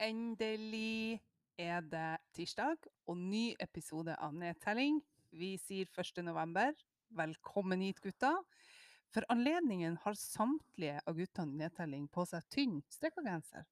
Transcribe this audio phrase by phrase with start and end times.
[0.00, 1.20] Endelig
[1.60, 4.96] er det tirsdag og ny episode av Nedtelling.
[5.36, 6.22] Vi sier 1.
[6.24, 6.72] november.
[7.18, 8.30] Velkommen hit, gutta.
[9.12, 13.68] For anledningen har samtlige av guttene i Nedtelling på seg tynn strekkagenser.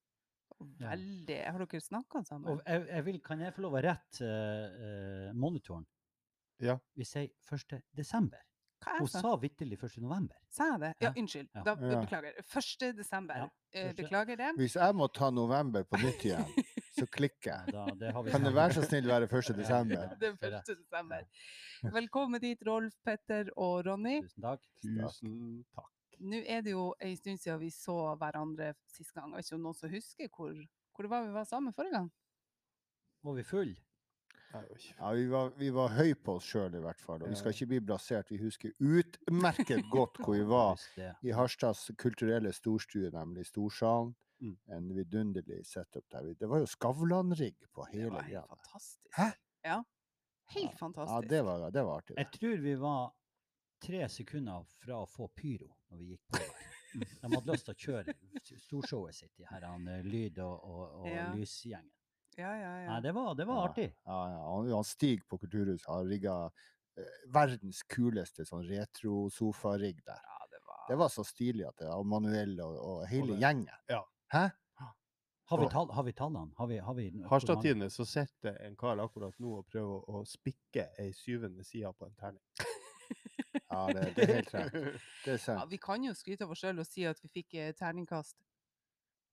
[0.82, 1.38] Veldig.
[1.48, 2.50] Har dere snakka sammen?
[2.52, 5.88] Og jeg, jeg vil, kan jeg få lov å rette eh, monitoren?
[6.60, 6.76] Ja.
[6.92, 7.78] Vi sier 1.
[7.96, 8.44] desember.
[8.78, 9.08] Hva er Hun?
[9.10, 9.30] Sa?
[9.42, 9.96] vitterlig 1.
[10.02, 10.36] november.
[10.54, 10.90] sa jeg det?
[11.02, 11.48] Ja, unnskyld.
[11.64, 12.00] Da, Ja.
[12.00, 12.32] Beklager.
[12.42, 12.92] 1.
[12.96, 13.36] desember.
[13.36, 13.92] Ja, Eh.
[13.94, 14.52] Beklager det.
[14.56, 16.46] Hvis jeg må ta november på nytt igjen,
[16.98, 17.72] så klikker jeg.
[17.74, 19.50] da, det har vi Kan det være så snill å være 1.
[19.50, 19.94] Ja, desember?
[19.94, 20.14] ja.
[20.14, 20.78] Det er det er 1.
[20.84, 21.26] desember.
[21.98, 24.22] Velkommen dit, Rolf, Petter og Ronny.
[24.22, 24.62] Tusen takk.
[24.82, 25.90] Tusen takk.
[26.20, 29.30] Nå er det jo en stund siden vi så hverandre sist gang.
[29.30, 30.54] Jeg vet ikke om noen som husker hvor,
[30.94, 32.08] hvor det var vi var sammen forrige gang?
[33.22, 33.76] Var vi full?
[34.52, 37.52] Ja, vi var, vi var høy på oss sjøl i hvert fall, og vi skal
[37.52, 38.30] ikke bli blasert.
[38.32, 40.80] Vi husker utmerket godt hvor vi var
[41.22, 44.14] i Harstads kulturelle storstue, nemlig Storsalen.
[44.40, 44.54] Mm.
[44.70, 46.28] En vidunderlig setup der.
[46.38, 48.44] Det var jo Skavlan-rigg på Det hele var helt greia.
[48.46, 49.00] fantastisk.
[49.18, 49.28] Hæ?
[49.66, 49.78] Ja.
[50.54, 51.14] Helt fantastisk.
[51.14, 52.14] Ja, det var, det var artig.
[52.16, 53.08] Jeg tror vi var
[53.84, 56.44] tre sekunder fra å få pyro når vi gikk på.
[57.22, 58.14] De hadde lyst til å kjøre
[58.64, 61.26] storshowet sitt de her, han, eh, lyd- og, og, og Ja.
[61.36, 61.90] lysgjengen.
[62.38, 62.90] Ja, ja, ja.
[62.92, 63.88] Nei, det var, det var Ja, artig.
[64.06, 64.42] Ja, ja.
[64.52, 66.36] Han, han Stig på Kulturhuset har rigga
[66.98, 70.22] eh, verdens kuleste sånn retro-sofarigg der.
[70.22, 73.42] Ja, det var, Det var så stilig at det var Manuel og, og hele og
[73.42, 73.74] gjengen.
[73.90, 74.04] ja.
[74.32, 74.48] Hæ?
[75.48, 76.52] Har vi, tall, har vi tallene?
[76.58, 80.26] Har vi, har vi, Harstad-tidene så sitter en kar akkurat nå og prøver å, å
[80.28, 82.42] spikke ei syvende side på en terning.
[83.70, 84.76] Ja, det, det er helt rett.
[85.24, 87.56] Det er ja, vi kan jo skryte av oss sjøl og si at vi fikk
[87.56, 88.36] eh, terningkast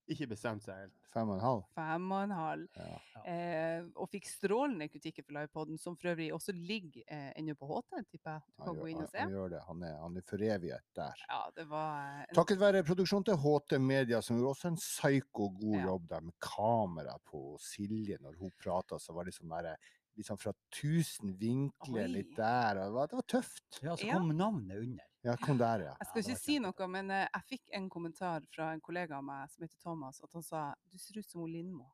[0.08, 0.94] Ikke bestemt seg helt.
[1.16, 1.61] Fem og en halv.
[1.73, 2.66] fem og en halv.
[2.78, 3.22] Ja.
[3.25, 7.66] Eh, og fikk strålende kritikker for livepoden, som for øvrig også ligger eh, ennå på
[7.72, 8.42] HT, tipper jeg.
[8.45, 9.17] Du Han, kan gå inn og se.
[9.23, 9.62] han gjør det.
[9.70, 11.23] Han er, han er foreviget der.
[11.31, 14.78] Ja, det var eh, en Takket være produksjonen til HT Media, som gjorde også en
[14.84, 15.86] psyko god Ja.
[15.89, 19.78] jobb der med kamera på Silje når hun prata, så var det sånn bare
[20.18, 22.78] liksom fra tusen vinkler, litt der.
[22.80, 23.81] Og det, var, det var tøft.
[23.84, 24.14] Ja, så Ja.
[24.18, 25.03] kom navnet under.
[25.26, 25.94] Ja, kom der, ja.
[26.00, 29.24] Jeg skal ikke si noe, men eh, jeg fikk en kommentar fra en kollega av
[29.25, 31.88] meg som heter Thomas, at han sa du ser ut som Lindmo.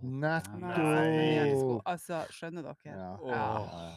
[0.00, 1.82] Nettopp!
[1.88, 2.76] Altså, skjønner dere?
[2.84, 3.10] Ja.
[3.26, 3.90] Ja, ja.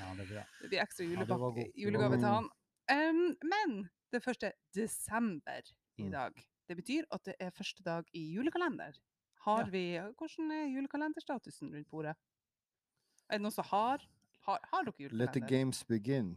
[0.00, 0.42] Ja, det bra.
[0.62, 2.46] Det blir ekstra Ja, julepakke, julegave til han.
[2.90, 3.74] Um, men
[4.10, 4.52] det er 1.
[4.74, 5.60] desember
[5.98, 6.10] i Mm.
[6.12, 6.32] dag.
[6.68, 8.92] Det betyr at det er første dag i julekalender.
[9.44, 12.16] Har vi, hvordan er julekalenderstatusen rundt bordet?
[13.30, 14.02] Er det noen som har?
[14.46, 16.34] Har, har dere Let the games begin.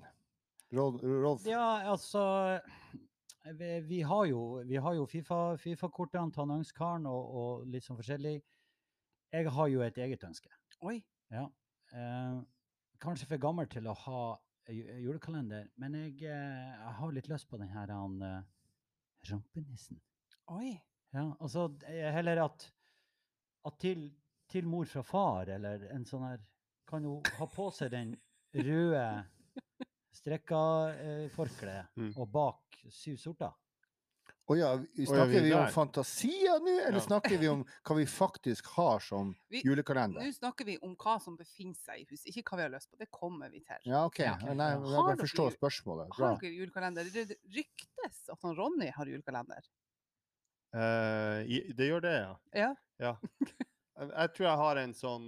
[0.74, 2.60] Rolf, Ja, altså
[3.60, 8.38] Vi, vi har jo, vi har jo Fifa- Fifa-kortene, Tannangskaren og, og litt sånn forskjellig.
[9.34, 10.50] Jeg har jo et eget ønske.
[10.82, 11.02] Oi,
[11.34, 11.48] Ja.
[11.94, 12.40] Eh,
[13.04, 14.22] kanskje for gammel til å ha
[14.72, 18.42] julekalender, men jeg, eh, jeg har litt lyst på den her han, eh,
[19.30, 20.00] rampenissen.
[20.48, 20.80] oi.
[21.14, 22.64] Ja, altså eh, heller at,
[23.68, 24.08] at til,
[24.50, 26.40] til mor fra far, eller en sånn her,
[26.94, 28.14] kan jo ha på seg den
[28.54, 29.04] røde
[30.14, 30.62] strekka
[30.94, 32.14] eh, forkleet, Mm.
[32.22, 33.52] og bak syv sorter.
[34.52, 37.06] Å ja, ja, snakker vi vi om fantasier nå, eller Ja.
[37.06, 40.20] snakker vi om hva vi faktisk har som Vi- julekalender?
[40.22, 42.92] Nå snakker vi om hva som befinner seg i huset, ikke hva vi har lyst
[42.92, 42.98] på.
[43.00, 43.80] Det kommer vi til.
[43.90, 44.20] Ja, OK.
[44.20, 46.10] Ja, Nei, jeg bare forstår spørsmålet.
[46.18, 46.34] Bra.
[46.36, 47.08] Har dere julekalender?
[47.14, 49.64] Det ryktes at han Ronny har julekalender.
[50.76, 51.40] Uh,
[51.78, 52.36] det gjør det, ja.
[52.54, 52.76] Ja.
[53.00, 53.16] ja.
[53.96, 55.28] Jeg, tror jeg har en sånn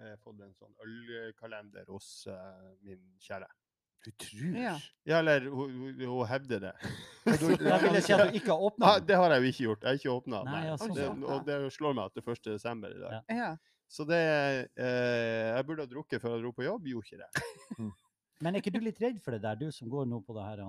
[0.00, 3.50] eh, fått en sånn ølkalender hos eh, min kjære.
[4.02, 4.54] Du tror?
[4.58, 4.76] Ja.
[5.06, 6.72] Ja, eller hun, hun, hun hevder det.
[7.22, 8.96] Da vil jeg si at du ikke har åpna den?
[8.96, 9.06] den.
[9.10, 9.84] det har jeg jo ikke gjort.
[9.84, 10.70] Jeg har ikke åpna den.
[10.80, 11.26] sånn, sånn.
[11.28, 12.48] og det slår meg at det er 1.
[12.48, 13.14] desember i dag.
[13.14, 13.36] Ja.
[13.38, 13.52] ja.
[13.92, 14.22] Så det
[14.80, 17.92] eh, Jeg burde ha drukket før jeg dro på jobb, gjorde ikke det.
[18.42, 20.48] Men er ikke du litt redd for det der, du som går nå på det
[20.48, 20.64] her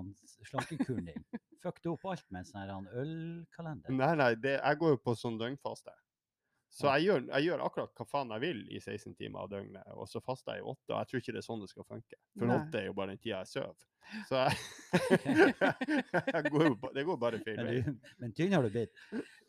[0.52, 1.24] slankekuren din?
[1.64, 3.96] Fuck du opp alt med en sånn ølkalender?
[3.96, 5.96] Nei, nei, det, jeg går jo på sånn døgnfaste.
[6.74, 9.84] Så jeg gjør, jeg gjør akkurat hva faen jeg vil i 16 timer av døgnet,
[9.94, 10.90] og så faster jeg i åtte.
[10.90, 12.18] Og jeg tror ikke det er sånn det skal funke.
[12.40, 12.56] For Nei.
[12.58, 13.90] åtte er jo bare den tida jeg sover.
[14.28, 14.58] Så jeg,
[15.24, 17.78] jeg går det går bare feil vei.
[18.20, 18.92] men tynn har du blitt.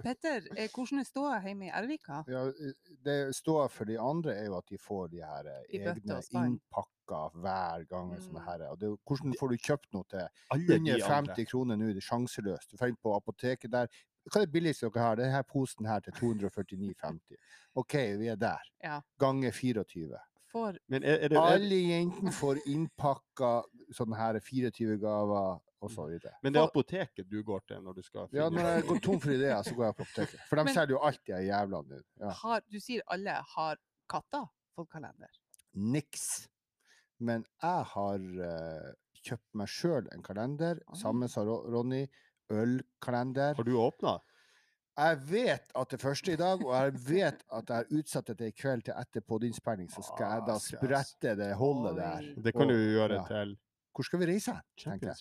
[0.04, 2.20] Petter, eh, hvordan er ståa hjemme i Ervika?
[2.30, 2.44] Ja,
[3.04, 6.20] det står for de andre er jo at de får de her eh, I egne
[6.44, 8.14] innpakka hver gang.
[8.20, 8.46] Sånne Mm.
[8.46, 8.62] her.
[8.70, 10.22] Og det, hvordan får du kjøpt noe til
[10.78, 11.90] under 50 kroner nå?
[11.94, 12.70] Det er sjanseløst.
[12.70, 13.90] Du får inn på apoteket der.
[14.30, 15.18] Hva er det billigste dere har?
[15.20, 17.36] Denne posen her til 249,50.
[17.80, 18.70] OK, vi er der.
[18.82, 19.00] Ja.
[19.20, 20.20] Ganger 24.
[20.54, 23.52] For Men er, er det, er, Alle jentene får innpakka
[23.92, 26.14] sånne her 24 gaver osv.
[26.42, 29.20] men det er apoteket du går til når du skal Ja, når jeg går tom
[29.20, 30.40] for ideer, så går jeg på apoteket.
[30.48, 32.00] For de Men- selger jo alt de jævla nå.
[32.20, 32.30] Ja.
[32.42, 33.76] har, du sier alle har
[34.08, 35.28] katter på kalender.
[35.74, 36.48] Niks.
[37.18, 38.92] Men jeg har uh,
[39.24, 42.06] kjøpt meg sjøl en kalender, sammen samme som Ronny.
[42.50, 43.54] Ølkalender.
[43.56, 44.18] Har du åpna?
[44.94, 48.36] Jeg vet at det første i dag, og jeg vet at jeg har utsatt det
[48.38, 52.28] til i kveld til etter podinnspilling, så skal jeg da Ah, sprette det holdet der.
[52.44, 53.24] Det kan Og- du gjøre ja.
[53.26, 53.56] til
[53.94, 55.16] Hvor skal vi reise tenker jeg.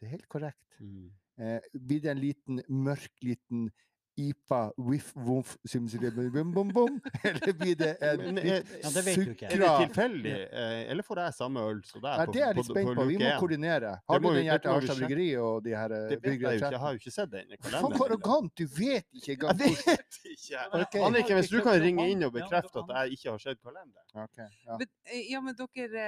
[0.00, 0.58] Det er helt korrekt.
[0.80, 1.10] Mm.
[1.38, 3.70] Eh, blir det en liten mørk liten
[4.16, 7.00] IPA whiff womf simsilibum bum bum bum?
[7.24, 8.44] Eller blir det en litt
[8.82, 9.18] Ja, det vet.
[9.18, 12.18] Er det sukra- tilfeldig, eh, eller får jeg samme øl som deg?
[12.18, 13.06] Nei, det er jeg litt spent på.
[13.08, 13.94] Vi må koordinere.
[14.08, 15.00] Har du den det må vi Harstad.
[15.00, 16.70] Bryggeri og de her eh, Det vet jeg jo ikke.
[16.74, 17.56] Jeg har jo ikke sett den
[17.94, 18.52] hvor arrogant!
[18.54, 20.62] Du vet ikke engang Jeg vet ikke!
[20.84, 21.00] Okay.
[21.00, 24.04] Anniken, hvis du kan ringe inn og bekrefte at jeg ikke har sett kalenderen.
[24.14, 24.76] okay, ja.
[24.78, 26.04] Men, eh, ja, men dere,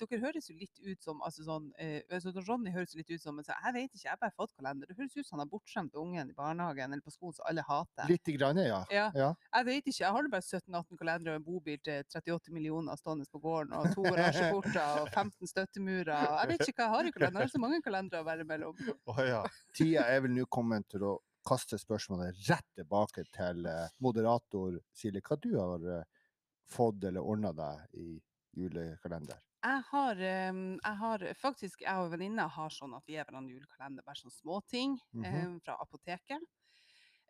[0.00, 1.68] dere høres jo litt ut som altså sånn,
[2.10, 4.54] altså Ronny høres litt ut som men så, Jeg vet ikke, jeg har bare fått
[4.56, 4.88] kalender.
[4.90, 7.64] Det høres ut som han har bortskjemt ungen i barnehagen eller på skolen som alle
[7.66, 8.10] hater.
[8.10, 8.80] Litt, grann, ja.
[8.92, 9.06] Ja.
[9.14, 9.30] ja.
[9.54, 13.28] Jeg vet ikke, jeg har bare 17-18 kalendere og en bobil til 38 millioner stående
[13.32, 16.26] på gården, og to garasjeporter og 15 støttemurer.
[16.26, 17.40] Jeg vet ikke hva jeg har i kalenderen.
[17.40, 18.84] Det er så mange kalendere å være mellom.
[19.08, 19.42] Oh, ja.
[19.76, 21.16] Tida er vel nå kommet til å
[21.48, 25.22] kaste spørsmålet rett tilbake til eh, moderator Silje.
[25.24, 26.08] Hva du har eh,
[26.68, 28.08] fått eller ordna deg i
[28.58, 29.40] julekalender?
[29.64, 33.56] Jeg har, eh, jeg har faktisk, jeg og venninna har sånn at vi gir hverandre
[33.56, 35.58] julekalender, bare sånne småting mm -hmm.
[35.64, 36.44] fra apoteket.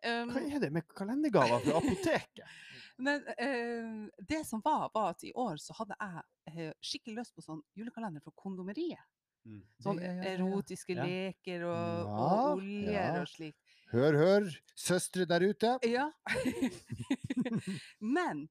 [0.05, 2.43] Um, Hva er det med kalendergaver fra apoteket?
[3.05, 7.35] Men uh, det som var, var at i år så hadde jeg uh, skikkelig lyst
[7.35, 9.03] på sånn julekalender fra kondomeriet.
[9.47, 9.63] Mm.
[9.81, 13.75] Sånn Ja, ja, ja, erotiske leker og, og oljer og slikt.
[13.89, 15.77] Hør, hør, søstre der ute.
[15.87, 16.09] Ja.
[18.17, 18.47] Men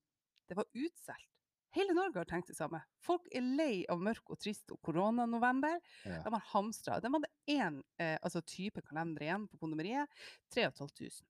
[0.48, 1.28] det var utsolgt.
[1.76, 2.80] Hele Norge har tenkt det samme.
[3.04, 5.76] Folk er lei av mørk og trist og koronanovember.
[6.08, 6.22] Ja.
[6.24, 6.96] De har hamstra.
[7.04, 10.08] De hadde én eh, altså type kalender igjen på kondomeriet.
[10.54, 11.20] 3500.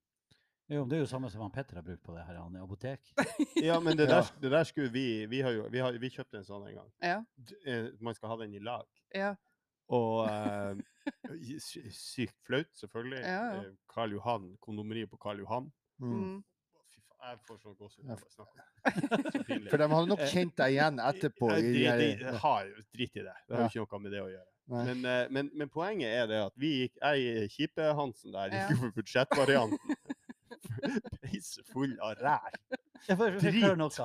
[0.69, 2.61] Jo, det er jo samme som han Petter har brukt på det her han i
[2.61, 3.07] apotek.
[3.67, 6.37] Ja, men det der, det der skulle vi Vi, har jo, vi, har, vi kjøpte
[6.37, 6.89] en sånn en gang.
[7.01, 7.15] Ja.
[7.65, 8.85] Eh, Man skal ha den i lag.
[9.15, 9.35] ja.
[9.89, 10.75] Og eh,
[11.89, 13.23] sykt flaut, selvfølgelig.
[13.25, 13.63] Ja, ja.
[13.63, 15.71] Eh, Karl Johan, kondomeriet på Karl Johan.
[15.97, 16.43] Mm.
[16.93, 18.59] Fy faen, jeg får sånn gåsehud av å snakke om
[19.57, 19.57] det.
[19.71, 21.49] For de hadde nok kjent deg igjen etterpå.
[21.55, 23.33] Eh, de, de de, har jo drit i det.
[23.49, 24.47] Det har jo ikke noe med det å gjøre.
[24.69, 25.01] Men,
[25.33, 28.67] men, men poenget er det at vi gikk, jeg Kjipe-Hansen der Ja.
[28.67, 29.97] gikk jo for budsjettvarianten.
[31.23, 32.57] Peise full av ræl.
[33.39, 33.99] Drit.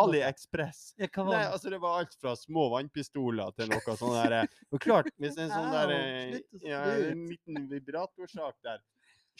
[0.00, 0.80] AliExpress.
[1.00, 4.82] Ja, Nei, altså det var alt fra små vannpistoler til noe sånn der eh, Og
[4.84, 8.82] klart, hvis en sånn der eh, ja, en liten vibratorsak der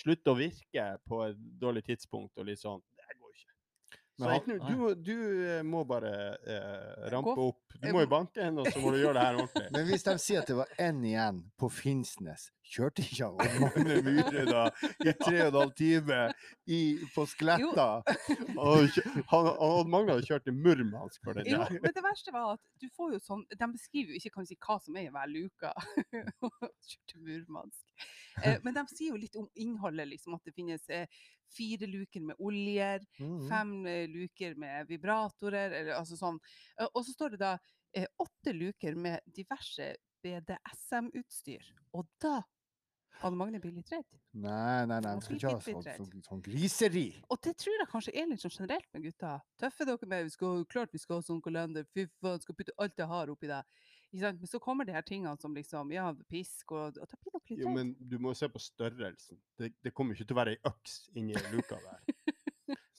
[0.00, 3.52] slutter å virke på et dårlig tidspunkt og litt sånn Det går ikke.
[3.92, 6.10] Så Men du, må- du eh, må bare
[6.46, 7.60] eh, rampe opp.
[7.82, 9.70] Du må jo banke banken, og så må du gjøre det her ordentlig.
[9.74, 12.44] Men hvis de sier at det var én igjen på Finnsnes,
[12.74, 14.62] kjørte ikke han Magne Myhre da
[15.02, 16.20] i tre og en halv time
[16.70, 16.78] i,
[17.16, 17.88] på Skletta?
[18.54, 18.86] Og
[19.32, 22.62] han, han Magne hadde kjørt til Murmansk for den Jo, men det verste var at
[22.80, 25.32] du får jo sånn De beskriver jo ikke kan si, hva som er i hver
[25.34, 25.74] luke.
[26.30, 27.82] Kjørt til Murmansk.
[28.42, 31.06] Eh, men de sier jo litt om innholdet, liksom at det finnes eh,
[31.54, 33.48] fire luker med oljer, Mhm.
[33.48, 36.40] fem eh, luker med vibratorer, eller altså sånn.
[36.94, 37.56] Og så står det da
[38.18, 39.92] åtte luker med diverse
[40.24, 41.62] BDSM-utstyr.
[41.94, 42.40] Og da
[43.20, 44.16] hadde Magne blitt litt redd.
[44.34, 47.04] Nei, nei, nei, vi skal ikke ha sånn, sånn, sånn griseri.
[47.30, 49.36] Og det tror jeg kanskje er litt sånn generelt med gutta.
[49.62, 52.74] Tøffe dere med, vi skal, klart vi skal ha sånn kalender, fy faen, skal putte
[52.82, 53.60] alt jeg har oppi det.
[54.14, 54.42] Ikke sant?
[54.44, 57.14] Men så kommer de her tingene som liksom, ja, pisk, og, og
[57.50, 59.40] litt Jo, men du må se på størrelsen.
[59.58, 62.04] Det, det kommer ikke til å være ei øks inni luka der.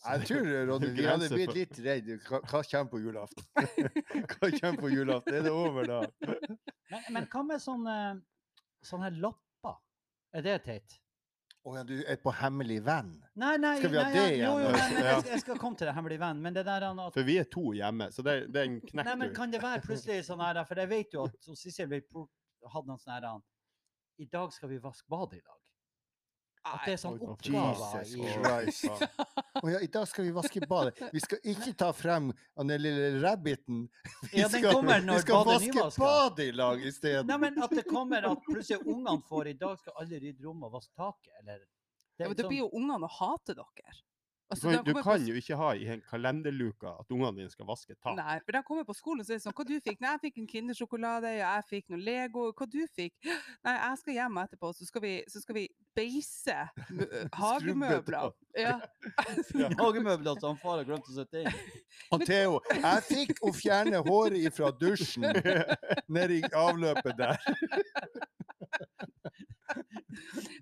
[0.06, 2.12] Jeg tror Ronny, vi hadde blitt litt redd.
[2.28, 3.48] Hva, hva kommer på julaften?
[4.36, 5.40] hva kommer på julaften?
[5.40, 6.02] Er det over da?
[6.92, 7.96] Men, men hva med sånne,
[8.86, 9.80] sånne her lapper?
[10.36, 11.00] Er det teit?
[11.66, 13.16] Ja, du er på hemmelig venn?
[13.42, 15.06] Nei, nei, Skal vi ha nei, det ja, Jo, jo, igjen, Ja.
[15.08, 16.44] jeg, skal, jeg skal komme til det, hemmelig venn.
[16.44, 19.02] Men det der at For vi er to hjemme, så det, det er en knekk.
[19.02, 21.90] Nei, men kan det være plutselig sånn her, for jeg vet jo at så Sissel
[21.90, 23.30] hadde noen sånn her
[24.22, 25.65] I dag skal vi vaske badet i dag.
[26.66, 29.04] At det er sånn oppgaver Jesus i Christ.
[29.62, 30.98] Å ja, i dag skal vi vaske badet.
[31.14, 33.84] Vi skal ikke ta frem den lille rabbiten.
[34.32, 37.30] Vi Ja, den skal, kommer når vi skal vaske badet i lag isteden.
[37.30, 40.72] Nei, men at det kommer at plutselig ungene får I dag skal alle rydde rommet
[40.72, 43.96] og vaske taket, eller det Ja, men da sånn- blir jo ungene å hate dere.
[44.46, 47.34] Du Altså, kan, du kommer på kan jo ikke ha i en kalenderluke at ungene
[47.40, 48.14] dine skal vaske tak.
[48.16, 49.98] Nei, for de kommer på skolen og sier sånn, hva du fikk?
[50.02, 53.14] Nei, jeg fikk en kindersjokolade, jeg fikk noe Lego, hva du fikk?
[53.66, 55.66] Nei, jeg skal hjem etterpå, så skal vi, så skal vi
[56.00, 56.58] beise
[57.34, 58.32] hagemøbler.
[58.56, 58.78] Ja.
[59.82, 61.58] hagemøbler som far har glemt å sette inn.
[62.16, 65.26] Og Theo, jeg fikk å fjerne håret ifra dusjen
[66.08, 67.36] nede i avløpet der.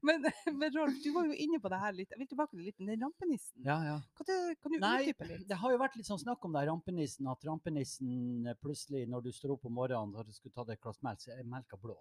[0.03, 0.25] Men,
[0.57, 2.09] men Rolf, du var jo inne på det her litt.
[2.11, 3.61] Jeg vil tilbake til litt den rampenissen.
[3.63, 3.99] Ja, ja.
[4.17, 5.45] Kan du, kan du Nei, utdype litt?
[5.47, 9.31] det har jo vært litt sånn snakk om det rampenissen, at rampenissen plutselig, når du
[9.37, 11.79] står opp om morgenen og du skulle ta deg et glass melk, så er melka
[11.79, 11.95] blå.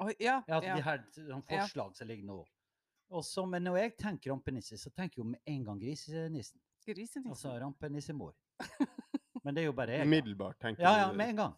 [0.00, 0.76] Oh, ja, Ja, ja.
[0.76, 1.66] de her sånn Ja.
[1.66, 2.38] som ligger nå.
[3.10, 6.60] Og så, men når jeg tenker rampenisse, så tenker jeg jo med en gang grisenissen.
[6.86, 7.30] Grisenissen.
[7.32, 8.34] Altså rampenissemor.
[9.44, 10.06] Men det er jo bare jeg.
[10.06, 11.54] Umiddelbart, tenker Ja, ja, med en gang.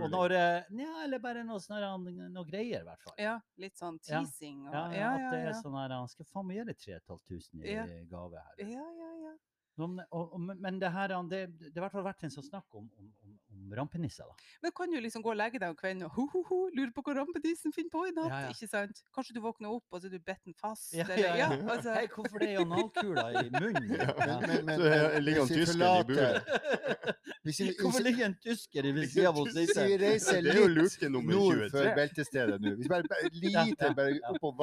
[0.00, 3.14] Og når eh, Ja, eller bare noe sånne, noe greier, i hvert fall.
[3.20, 4.22] Ja, litt sånn Ja.
[4.24, 6.64] teasing og Ja, Ja, at ja, det er sånn her Han skal faen meg gi
[6.70, 7.84] deg 3500 i Ja.
[8.08, 8.64] gave her.
[8.72, 9.34] Ja, ja, ja.
[9.76, 12.30] Men, og, og, men- men det her, det, det har i hvert fall vært en
[12.30, 13.38] sånn snakk om, om, om,
[13.72, 14.50] om rampenisser, da.
[14.62, 17.16] Men kan du liksom gå og legge deg om kvelden og ho-ho-ho, lurer på hva
[17.20, 18.30] rampenissen finner på i natt?
[18.30, 18.52] Ja, ja.
[18.54, 19.02] Ikke sant?
[19.14, 20.92] Kanskje du våkner opp, og så er du bitt fast?
[20.96, 21.48] Ja, eller- ja, ja.
[21.74, 23.90] altså, Hei, hvorfor det er analkula i munnen?
[23.96, 24.10] Ja.
[24.12, 24.38] Ja.
[24.40, 25.48] Men, men, Så men ligger han
[27.42, 29.54] hvis vi i hvis Hvorfor ligger en tysker ved siden av oss?
[29.56, 34.44] hvis vi reiser er litt nord for beltestedet nå Hvis vi bare, lite bare opp
[34.44, 34.62] og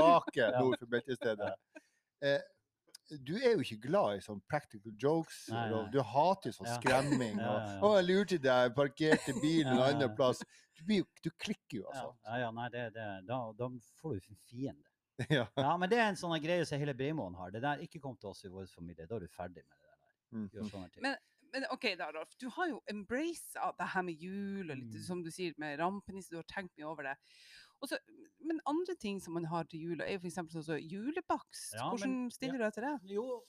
[0.60, 1.52] nord for beltestedet
[2.24, 2.40] eh,
[3.18, 5.48] Du er jo ikke glad i sånn practical jokes.
[5.50, 5.80] Nei, nei.
[5.80, 6.76] og Du hater sånn Ja.
[6.80, 7.38] skremming.
[7.40, 7.80] Ja, og ja, ja.
[7.82, 10.44] 'Å, jeg lurte deg, parkerte bilen en annen plass'.
[10.78, 12.16] Du, blir du klikker jo, av altså.
[12.26, 13.68] ja, ja, nei, det, det, da, da
[14.02, 14.86] får du en fiende.
[15.30, 15.48] Ja.
[15.58, 17.52] Ja, men det er en sånn greie som hele Breimoen har.
[17.52, 19.06] Det der ikke kom til oss i vår familie.
[19.06, 20.38] Da er du ferdig med det der.
[20.38, 20.50] Mm.
[20.54, 21.02] Gjør sånne ting.
[21.04, 21.18] Men-
[21.52, 22.30] Men OK, da, Rolf.
[22.38, 25.02] Du har jo embracet det her med jul, og litt, Mm.
[25.04, 26.30] som du sier, med rampenisse.
[26.30, 27.18] Du har tenkt mye over det.
[27.82, 28.00] Og så-
[28.42, 30.36] men andre ting som man har til jul, er jo f.eks.
[30.36, 31.74] sånn julebakst.
[31.76, 33.00] Ja, Hvordan men- stiller du deg til det?
[33.14, 33.44] Jo,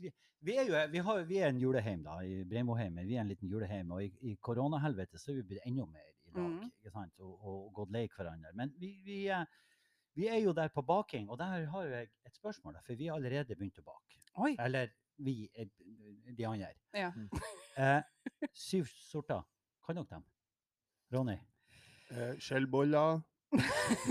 [0.00, 0.10] vi,
[0.42, 3.06] vi er jo vi, har, vi er en juleheim, da, i Breimoheimen.
[3.06, 3.90] Vi er en liten juleheim.
[3.92, 6.70] Og i, i koronahelvete så er vi blitt enda mer i lag mm.
[6.80, 7.12] ikke sant?
[7.20, 8.52] Og, og gått lei hverandre.
[8.54, 9.46] Men vi, vi, er-
[10.14, 12.76] vi er jo der på baking, og der har jeg et spørsmål.
[12.86, 14.20] For vi har allerede begynt å bake.
[14.36, 14.56] Oi.
[14.58, 15.66] Eller vi, eh,
[16.36, 16.74] de andre.
[16.94, 17.12] Ja.
[17.78, 18.02] Eh,
[18.52, 19.42] syv sorter.
[19.86, 20.24] Kan dere dem?
[21.12, 21.38] Ronny?
[22.10, 23.22] Eh, Skjellboller.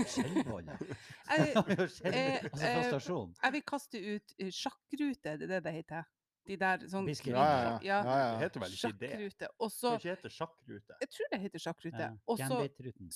[0.06, 0.78] Skjellboller?
[1.32, 6.04] Jeg, eh, altså eh, jeg vil kaste ut eh, sjakkrute, det er det det heter.
[6.46, 7.74] De der sånn Ja, ja, ja.
[7.86, 9.10] Ja, ja, Det heter vel ikke det?
[9.12, 9.48] Sjakkrute.
[9.58, 10.96] Og Det heter sjakkrute.
[11.00, 12.02] Jeg tror det heter sjakkrute.
[12.02, 13.12] Ja, Og så Gambit-ruten.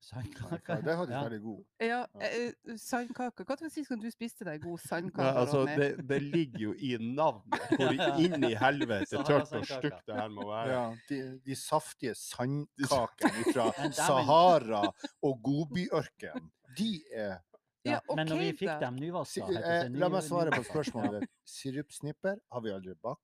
[0.00, 0.48] Sandkaka.
[0.48, 0.84] Sandkake.
[0.84, 1.22] Det hadde Ja.
[1.24, 1.64] veldig god.
[1.80, 2.20] Ja, Ja.
[2.20, 3.44] eh, sandkake.
[3.44, 5.24] Hva skal sist gang du spiste deg god sandkake?
[5.24, 8.16] Ja, altså, det, det ligger jo i navnet hvor Ja, ja.
[8.18, 10.70] inn i helvete tørt og stygt det her må være.
[10.70, 14.84] Ja, de, de saftige sandkakene fra Sahara
[15.22, 17.38] og Gobiørkenen, de er
[17.86, 21.30] Ja, Men når vi fikk dem nyvaska eh, La meg svare på spørsmålet ditt.
[21.46, 23.22] Sirupsnipper har vi aldri bakt.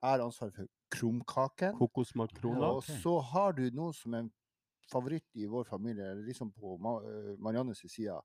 [0.00, 1.74] Jeg har ansvaret for krumkaken.
[1.76, 2.64] Kokosmakroner.
[2.78, 4.30] Og så har du noe som er en
[4.90, 8.18] favoritt i vår familie, eller liksom på eh, Mariannes side,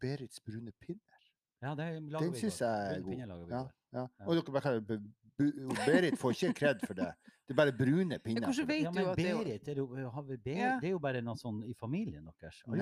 [0.00, 1.20] Berits brune pinner.
[1.62, 3.18] Ja, det lager Den syns jeg er god.
[3.50, 3.62] Ja, ja.
[3.94, 4.06] Ja.
[4.26, 5.00] Og dere bare det
[5.36, 7.08] Berit får ikke kred for det.
[7.46, 8.46] Det er bare brune pinner.
[8.46, 10.98] hvordan vet Ja, men er jo- Berit, er jo, har vi Berit, det er jo
[10.98, 12.60] bare noe sånn i familien deres.
[12.66, 12.72] Ja,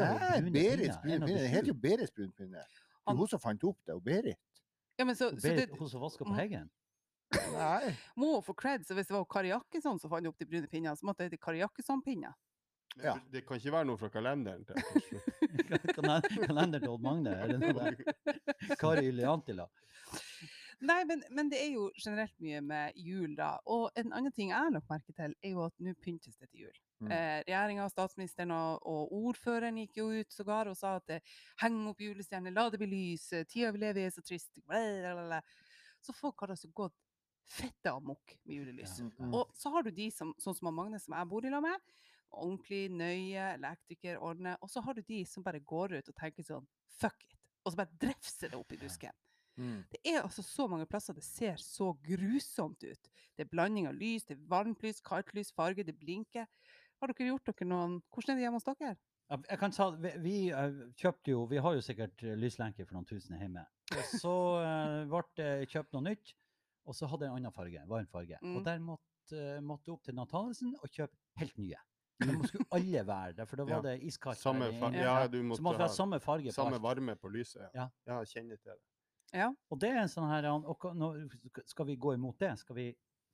[0.40, 1.26] Nei, Berits brune pinner.
[1.26, 1.74] Det heter jo.
[1.74, 2.64] Berits brune pinner.
[2.66, 4.38] Det er hun som fant opp det, og Berit.
[4.98, 6.38] Ja, men så, så det Berit, hun som vasker på Mm.
[6.38, 6.70] heggen.
[7.32, 7.96] Nei.
[8.16, 8.84] må hun få cred.
[8.84, 11.30] Så hvis det var Kari Jakkesson som fant opp de brune pinnene, så måtte det
[11.32, 12.34] hete Kari Jakkesson-pinner.
[12.96, 13.14] Men Ja.
[13.32, 14.64] Det kan ikke være noe fra kalenderen.
[14.64, 14.74] til.
[16.48, 18.76] Kalender- til Odd Magne, er det noe der?
[18.80, 19.68] Kari Leantila.
[20.82, 23.52] Nei, men, men det er jo generelt mye med jul, da.
[23.70, 26.48] Og en annen ting jeg har lagt merke til, er jo at nå pyntes det
[26.50, 26.80] til jul.
[27.02, 27.12] Mm.
[27.14, 31.20] Eh, Regjeringa, statsministeren og, og ordføreren gikk jo ut sågar og sa at
[31.62, 34.50] heng opp julestjerner, la det bli lys, eh, tida vi lever i er så trist.
[34.66, 35.38] blablabla.
[36.02, 36.98] Så folk har altså gått
[37.52, 38.98] fette amok med julelys.
[38.98, 39.06] Ja.
[39.06, 39.34] Mm, mm.
[39.38, 41.94] Og så har du de som, sånn som Magne, som jeg bor i lag med.
[42.32, 44.56] Ordentlig nøye, elektriker, ordne.
[44.64, 46.66] Og så har du de som bare går ut og tenker sånn
[46.98, 47.38] fuck it.
[47.62, 49.14] Og så bare drefser det opp i busken.
[49.60, 49.82] Mm.
[49.92, 53.10] Det er altså så mange plasser det ser så grusomt ut.
[53.36, 56.48] Det er blanding av lys, det er varmt lys, kaldt lys, farge, det blinker.
[57.02, 58.94] Har dere gjort dere noen Hvordan er det hjemme hos dere?
[59.32, 62.98] Jeg kan ta, vi, vi eh, kjøpte jo, vi har jo sikkert eh, lyslenker for
[62.98, 63.64] noen tusen hjemme.
[63.94, 66.34] Og så eh, ble det kjøpt noe nytt,
[66.84, 68.40] og så hadde det en annen farge, varm farge.
[68.42, 68.58] Mm.
[68.58, 71.80] Og der måtte, måtte jeg opp til Natalesen og kjøpe helt nye.
[72.26, 73.80] Da nå skulle alle være der, for da var Ja.
[73.88, 74.38] det iskaldt.
[74.40, 75.02] Samme farge.
[75.02, 77.62] Ja, du så måtte måtte ha samme farge på samme varme på lyset.
[77.74, 77.88] Ja, Ja.
[78.06, 78.80] ja jeg kjenner til det.
[79.32, 79.48] Ja.
[79.70, 81.08] Og det er en sånn her, og nå
[81.64, 82.50] skal vi gå imot det?
[82.60, 82.86] Skal vi,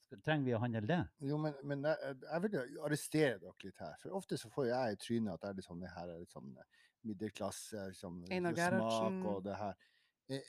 [0.07, 1.01] skal, trenger vi å handle det?
[1.27, 3.97] Jo, men, men jeg, jeg vil jo arrestere dere litt her.
[4.03, 6.21] For ofte så får jeg i trynet at det er litt sånn, det her er
[6.23, 9.75] litt sånn eh, middelklasse, liksom, smak og det her.
[10.31, 10.47] Eh,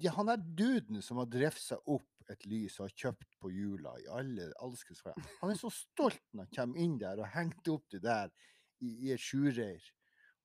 [0.00, 3.52] ja, han er duden som har drevet seg opp et lys og har kjøpt på
[3.54, 5.14] jula i alle alskens fra.
[5.40, 8.30] Han er så stolt når han kommer inn der og hengt opp det der
[8.80, 9.82] i, i et sjureir.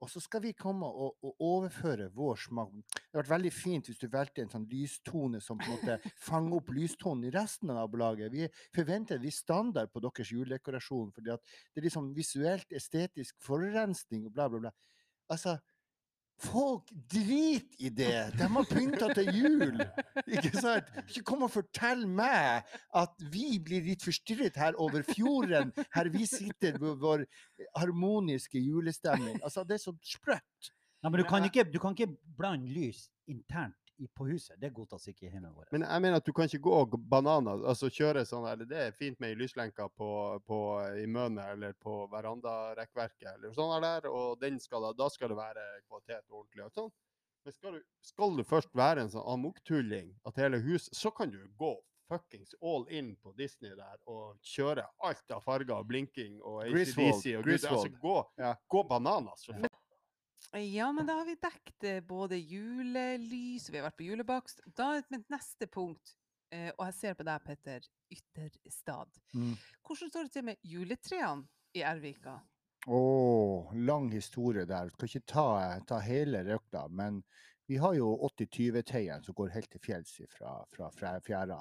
[0.03, 2.73] Og så skal vi komme og, og overføre vår smak.
[2.83, 6.11] Det hadde vært veldig fint hvis du valgte en sånn lystone som på en måte
[6.27, 8.33] fanger opp lystonen i resten av nabolaget.
[8.33, 14.27] Vi forventer en viss standard på deres juledekorasjon, fordi det er liksom visuelt, estetisk forurensning
[14.27, 14.73] og bla, bla, bla.
[15.31, 15.55] Altså,
[16.41, 18.13] folk driter i det!
[18.37, 19.81] De har pynta til jul!
[20.25, 20.89] Ikke sant?
[21.05, 26.27] Ikke kom og fortell meg at vi blir litt forstyrret her over fjorden, her vi
[26.29, 27.25] sitter med vår
[27.77, 29.39] harmoniske julestemning.
[29.43, 30.71] Altså, det er så sprøtt.
[31.03, 34.59] Nei, men du kan ikke, du kan ikke blande lys internt i, på huset.
[34.59, 35.71] Det godtas ikke i hjemmet vårt.
[35.71, 38.95] Men jeg mener at du kan ikke gå bananer, altså kjøre sånn eller Det er
[38.97, 40.09] fint med ei lyslenke på,
[40.47, 40.59] på,
[41.01, 45.65] i mønet eller på verandarekkverket eller sånn der, og den skal da, skal det være
[45.87, 46.93] kvalitet og ordentlig og sånn.
[47.45, 51.29] Men skal du, skal du først være en sånn amoktulling at hele huset, så kan
[51.29, 51.75] du gå
[52.09, 57.35] fuckings all in på Disney der og kjøre alt av farger og blinking og ACDC
[57.39, 58.55] og gud, altså gå, Ja.
[58.69, 59.45] gå bananas.
[59.45, 59.67] for.
[60.51, 64.61] Ja, men da har vi dekket eh, både julelys, vi har vært på julebakst.
[64.77, 66.13] Da er mitt neste punkt,
[66.53, 69.17] eh, og jeg ser på deg, Petter Ytterstad.
[69.33, 69.55] Mm.
[69.83, 72.37] Hvordan står det til med juletrærne i Ervika?
[72.85, 73.01] Å,
[73.87, 74.93] lang historie der.
[74.93, 75.47] Skal ikke ta,
[75.89, 77.23] ta hele røkla, men
[77.65, 81.59] vi har jo 80-20-teien som går helt til fjells fra, fra, fra fjæra.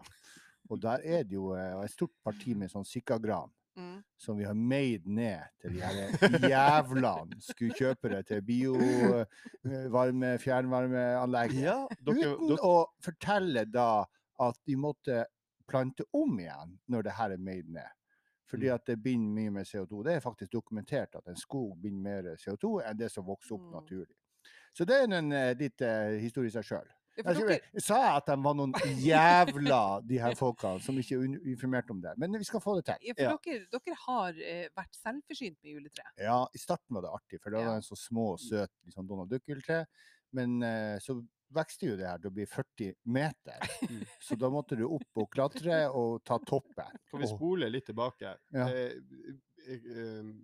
[0.68, 4.02] Og der er det jo eh, et stort parti med sånn sikkagran Mm.
[4.16, 5.94] som vi har made ned til de her
[6.48, 11.62] jævlene skulle kjøpe det til biovarme, fjernvarmeanlegget.
[11.64, 14.04] Ja, dere, Uten dere, å fortelle da
[14.40, 15.24] at de måtte
[15.70, 17.90] plante om igjen når det her er made ned.
[18.50, 18.74] Fordi Mm.
[18.74, 20.02] at det binder mye mer CO2.
[20.04, 23.62] Det er faktisk dokumentert at en skog binder mer CO2 enn det som vokser opp
[23.62, 23.72] Mm.
[23.80, 24.14] naturlig.
[24.74, 26.86] Så det er en en litt uh, historie i seg sjøl.
[27.16, 31.14] Ja, Jeg, dere, jeg sa at de var noen jævla, de her folkene, som ikke
[31.14, 32.14] er un- informert om det.
[32.18, 33.12] Men vi skal få det til.
[33.12, 36.08] ja, for dere, dere har eh, vært selvforsynt med juletre.
[36.18, 39.06] Ja, i starten var det artig, for da var det en så små, søt liksom
[39.06, 39.84] Donald Duck-juletre.
[40.34, 41.20] Men eh, så
[41.54, 43.68] vokste jo det her til å bli 40 meter.
[43.86, 44.00] Mm.
[44.26, 46.98] Så da måtte du opp og klatre og ta toppen.
[47.12, 48.32] Kan vi spole litt tilbake?
[48.50, 48.66] Ja.
[48.66, 48.98] Eh,
[49.68, 50.34] eh,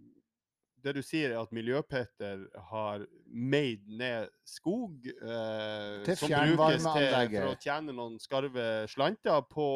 [0.84, 6.87] det du sier er at Miljøpetter har made ned skog eh, Til som brukes til
[6.87, 7.44] fjernvarmeanlegget.
[7.44, 9.66] for å tjene noen skarve slanter på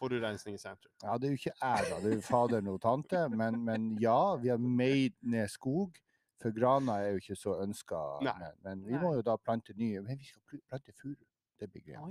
[0.00, 0.92] forurensning i sentrum.
[1.04, 2.00] Ja, det er jo ikke jeg, da.
[2.02, 3.22] Det er jo faderen og tante.
[3.32, 5.96] Men, men ja, vi har made ned skog.
[6.42, 8.02] For grana er jo ikke så ønska.
[8.26, 9.00] Men, men vi Nei.
[9.02, 10.02] må jo da plante nye.
[10.04, 11.16] Men vi skal plante furu.
[11.56, 12.02] Det blir greia.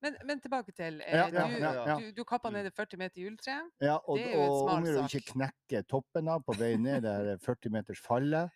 [0.00, 0.06] Mm.
[0.06, 3.20] Men, men tilbake til eh, Ja, du, ja, du, du kappa ned det 40 meter
[3.20, 3.70] juletreet.
[3.84, 6.44] Ja, og, Det er jo og smart om Og om du ikke knekker toppen av
[6.46, 8.50] på vei ned det her 40 meters fallet.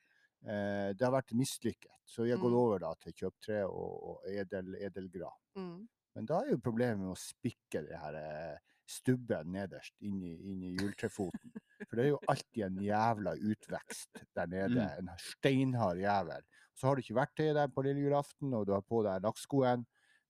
[0.45, 1.93] Eh, det har vært mislykket.
[2.05, 2.61] Så vi har gått Mm.
[2.61, 5.37] over da til kjøptre og, og edel, edelgran.
[5.57, 5.89] Mm.
[6.15, 10.35] Men da er jo problemet med å spikke det her eh, stubben nederst inn i,
[10.53, 11.55] inn i juletrefoten.
[11.89, 14.85] For det er jo alltid en jævla utvekst der nede.
[15.01, 16.45] En steinhard jævel.
[16.77, 19.85] Så har du ikke verktøyet der på lille julaften, og du har på deg lakkskoen.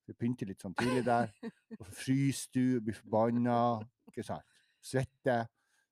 [0.07, 1.31] Du pynter litt sånn tidlig der.
[1.81, 3.59] Og fryser du, blir forbanna.
[4.11, 4.45] Ikke sant.
[4.85, 5.37] Svette.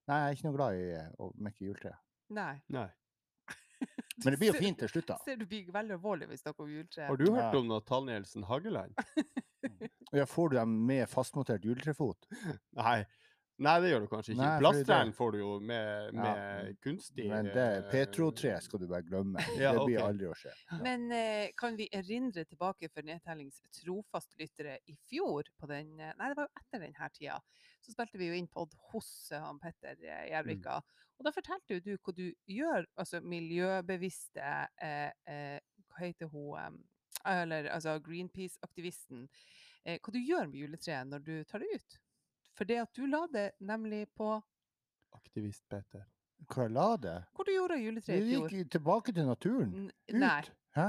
[0.07, 0.89] Nei, jeg er ikke noe glad i
[1.23, 1.95] å mekke juletre.
[2.35, 2.53] Nei.
[2.75, 2.89] Nei.
[4.23, 5.17] Men det blir jo fint til slutt, da.
[5.25, 7.07] Ser du blir veldig alvorlig hvis dere om juletre.
[7.09, 7.59] Har du hørt Ja.
[7.59, 8.93] om Natal Nielsen Hageland?
[10.13, 12.27] Ja, får du dem med fastmontert juletrefot?
[12.77, 12.99] Nei.
[13.63, 14.49] Nei, det gjør du kanskje ikke.
[14.61, 16.33] Plasttrærne får du jo med, Ja,
[16.83, 19.43] kunstig Men det eh, Petro-tre skal du bare glemme.
[19.63, 20.53] Ja, det blir aldri å skje.
[20.83, 26.15] Men eh, kan vi erindre tilbake for nedtellings trofaste lyttere i fjor, på den, eh,
[26.19, 27.39] nei det var jo etter denne tida,
[27.83, 30.79] så spilte vi jo inn pod hos eh, han Petter Gjervika.
[30.79, 30.99] Mm.
[31.19, 35.59] Og da fortalte jo du hva du gjør, altså miljøbevisste, eh, eh,
[35.93, 36.81] hva heter hun,
[37.29, 39.27] eller altså Greenpeace-aktivisten,
[39.85, 41.99] eh, hva du gjør med juletreet når du tar det ut.
[42.57, 44.41] For det at du la det nemlig på,
[45.13, 46.05] Aktivist Peter.
[46.49, 47.17] Hva la det?
[47.35, 48.49] hvor du gjorde Vi juletreet i fjor?
[48.49, 49.73] gikk tilbake til naturen.
[49.85, 50.19] N- Ut.
[50.19, 50.41] Nei.
[50.75, 50.87] Hæ?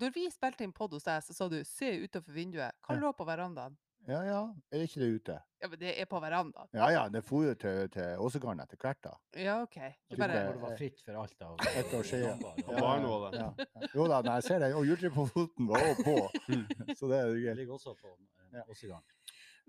[0.00, 2.72] Når vi spilte inn podd hos deg, så sa du 'se utenfor vinduet'.
[2.88, 3.76] Hva lå på verandaen?
[4.08, 5.34] Ja ja, er ikke det ute?
[5.62, 6.68] Ja, men det er på verandaen.
[6.72, 9.10] Ja ja, det for jo til, til Åsegarden etter hvert, da.
[9.36, 9.74] Ja, OK.
[10.08, 12.44] Du Du bare, det var fritt for alt av Et år siden.
[12.44, 13.52] og- Ja.
[13.58, 13.86] ja.
[13.94, 14.74] Jo da, nei, jeg ser det.
[14.74, 16.16] Og juletreet på foten var også på.
[16.98, 17.56] Så det er jo Det greit.
[17.56, 18.08] ligger også på
[18.52, 18.58] Ja.
[18.58, 19.04] eh, Åsegarden.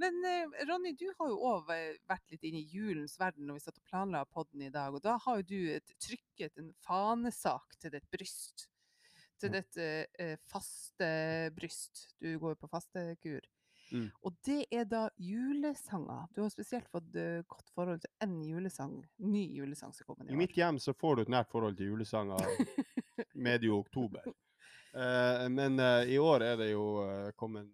[0.01, 1.69] Men eh, Ronny, du har jo òg
[2.09, 4.95] vært litt inne i julens verden når vi satt og planla podden i dag.
[4.97, 8.67] Og da har jo du et, trykket en fanesak til ditt bryst.
[9.41, 9.55] Til Mm.
[9.57, 11.09] ditt eh, eh, faste
[11.57, 12.07] bryst.
[12.21, 13.45] Du går jo på fastekur.
[13.91, 14.07] Mm.
[14.23, 16.29] Og det er da julesanger.
[16.33, 20.29] Du har spesielt fått uh, godt forhold til én julesang, ny julesang som kommer I
[20.29, 20.33] år.
[20.33, 22.39] i mitt hjem så får du et nært forhold til julesanger
[23.35, 24.23] medio oktober.
[24.95, 27.67] Uh, men uh, i år er det jo uh, kommet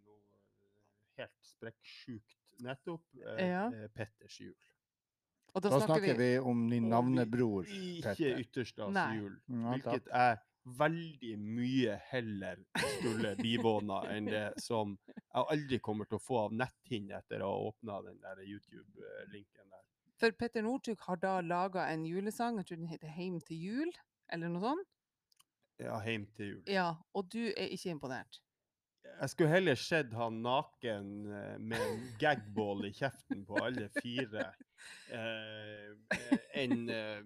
[1.58, 3.04] sprekksjukt nettopp.
[3.26, 3.67] eh, Ja.
[3.74, 4.56] eh, Petters jul.
[5.56, 8.38] Og da, Da snakker vi om din navnebror navnebror, Ikke Petter.
[8.43, 9.39] ytterstas jul.
[9.48, 12.58] Hvilket jeg veldig mye heller
[13.00, 17.48] skulle bivåna enn det som jeg aldri kommer til å få av netthinne etter å
[17.54, 19.82] ha åpna den der YouTube-linken der.
[20.20, 23.93] For Petter Northug har da laga en julesang, jeg tror den heter 'Heim til jul',
[24.30, 24.88] eller noe sånt.
[25.80, 26.63] Ja, heim til jul.
[26.67, 28.39] Ja, og du er ikke imponert?
[29.20, 34.52] Jeg skulle heller sett han naken eh, med en gagball i kjeften på alle fire,
[35.12, 37.22] eh, eh, enn eh,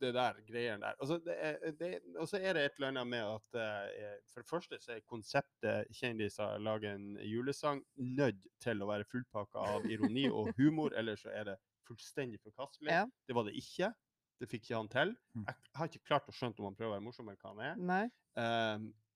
[0.00, 0.96] det der greiene der.
[0.98, 4.40] Altså, det er, det, og så er det et eller annet med at eh, for
[4.42, 9.84] det første så er konseptet kjendiser lager en julesang nødt til å være fullpakka av
[9.92, 12.90] ironi og humor, ellers så er det fullstendig forkastelig.
[12.94, 13.04] Ja.
[13.28, 13.92] Det var det ikke.
[14.40, 15.10] Det fikk ikke han til.
[15.36, 15.44] Mm.
[15.50, 17.64] Jeg har ikke klart å skjønne om han prøver å være morsom eller hva han
[17.66, 17.80] er.
[17.90, 18.04] Nei.
[18.40, 19.09] Ehm, i-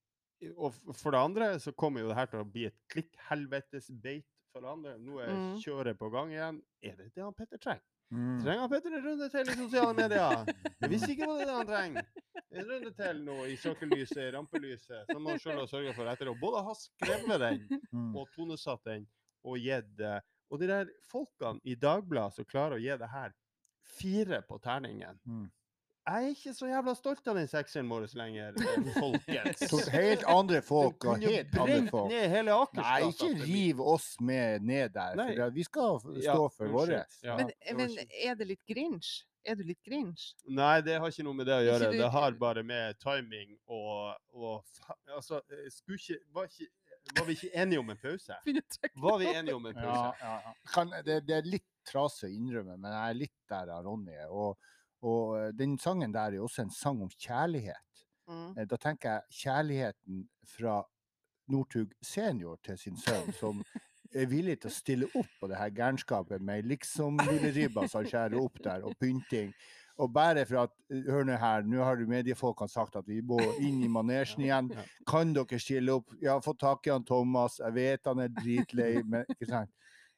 [0.56, 4.26] og for det andre så kommer jo det her til å bli et klikkhelvetes beit
[4.52, 4.96] for det andre.
[4.98, 5.56] Nå er Mm.
[5.62, 6.62] kjøret på gang igjen.
[6.82, 7.82] Er det det han Petter trenger?
[8.12, 8.42] Mm.
[8.44, 10.44] Trenger Petter en runde til i sosiale medier?
[10.80, 12.06] Jeg visste ikke hva det er han trenger.
[12.54, 16.30] En runde til nå i søkelyset, i rampelyset, som han sjøl har sørga for etter
[16.30, 18.14] å både ha skrevet den Mm.
[18.16, 19.06] og tonesatt den
[19.44, 20.00] og gitt
[20.50, 23.32] Og de der folkene i Dagbladet som klarer å gi det her
[23.82, 25.50] fire på terningen Mm.
[26.04, 29.88] Jeg er ikke så jævla stolt av den sekseren vår lenger, eh, folkens.
[29.94, 32.10] Helt andre folk og helt andre folk.
[32.12, 35.16] ned hele Nei, ikke riv oss med ned der.
[35.16, 37.04] For vi skal stå Ja, for våre.
[37.24, 39.22] Ja, Men, men er det litt grinch?
[39.44, 40.30] Er du litt grinch?
[40.48, 41.90] Nei, det har ikke noe med det å gjøre.
[41.96, 44.62] Det har bare med timing og, og
[45.12, 46.68] Altså, eh, skulle ikke var, ikke
[47.16, 48.36] var vi ikke enige om en pause?
[49.08, 50.14] Var vi enige om en Ja, pause?
[50.20, 50.54] ja, ja.
[50.72, 54.16] Kan, det, det er litt trasig å innrømme, men jeg er litt der av Ronny.
[54.28, 54.56] Og,
[55.04, 58.04] og eh, den sangen der er også en sang om kjærlighet.
[58.28, 58.50] Mm.
[58.58, 60.24] Eh, Da tenker jeg kjærligheten
[60.56, 60.80] fra
[61.52, 63.60] Northug senior til sin sønn, som
[64.14, 68.08] er villig til å stille opp på det her gærenskapet med liksom lilleribba som han
[68.12, 69.50] skjærer opp der, og pynting.
[69.98, 70.72] Og bare for at
[71.06, 74.72] Hør nå her, nå har mediefolkene sagt at vi må inn i manesjen igjen.
[75.06, 76.10] Kan dere stille opp?
[76.20, 79.70] Jeg har fått tak i han Thomas, jeg vet han er dritlei, men ikke sant?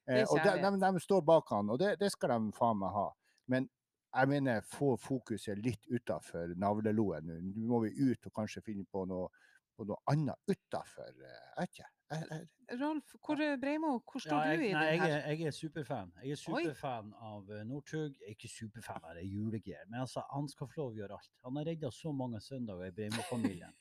[0.07, 2.95] Eh, og de, de, de står bak han, og det, det skal de faen meg
[2.95, 3.09] ha.
[3.51, 3.69] Men
[4.13, 7.41] jeg mener, få fokuset litt utafor navleloen nå.
[7.57, 9.29] Nå må vi ut og kanskje finne på noe,
[9.77, 11.13] på noe annet utafor.
[11.21, 11.91] Jeg ikke.
[12.07, 15.15] Jeg, jeg, Rolf, hvor, Breimo, hvor står Ja, du i nei, den jeg, her?
[15.17, 16.13] er, jeg er superfan.
[16.23, 16.63] Jeg er Oi.
[16.63, 18.15] superfan av uh, Northug.
[18.23, 21.33] Jeg ikke superfan det er julegear, men altså, han skal få lov å gjøre alt.
[21.49, 23.75] Han har redda så mange søndager i Breimo-familien.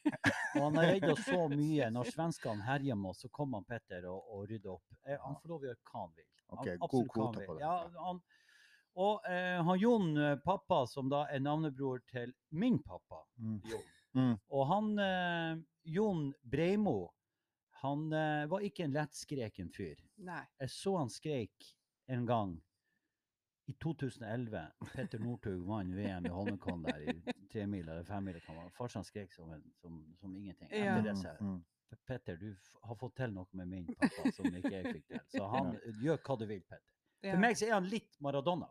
[0.55, 1.91] Og han har redda så mye.
[1.93, 4.97] Når svenskene herjer med oss, så kommer han Petter og, og rydder opp.
[5.05, 6.31] Eh, Han får lov å gjøre hva han vil.
[6.45, 7.61] Han, okay, god kvote på det.
[7.65, 7.75] Ja,
[8.09, 8.21] han,
[8.95, 13.59] og eh, han Jon, eh, pappa, som da er navnebror til min pappa, Mm.
[13.67, 13.83] Jon.
[14.15, 14.35] Mm.
[14.55, 15.57] Og han eh,
[15.91, 17.09] Jon Breimo,
[17.81, 19.99] han eh, var ikke en lettskreken fyr.
[20.23, 20.45] Nei.
[20.61, 21.73] Jeg så han skreik
[22.07, 22.53] en gang
[23.67, 24.61] i 2011.
[24.93, 28.39] Petter Northug vant VM i Holmenkollen der i tremil eller femmil.
[28.77, 30.69] Farsan skrek som, en, som, som ingenting.
[30.71, 30.99] Ja.
[31.01, 31.63] Det så, Mm.
[32.07, 32.49] Petter, du
[32.83, 35.19] har fått til noe med min pappa som ikke jeg fikk til.
[35.31, 35.69] Så han
[36.01, 36.91] gjør hva du vil, Petter.
[37.23, 37.31] Ja.
[37.35, 38.67] For meg så er han litt Maradona.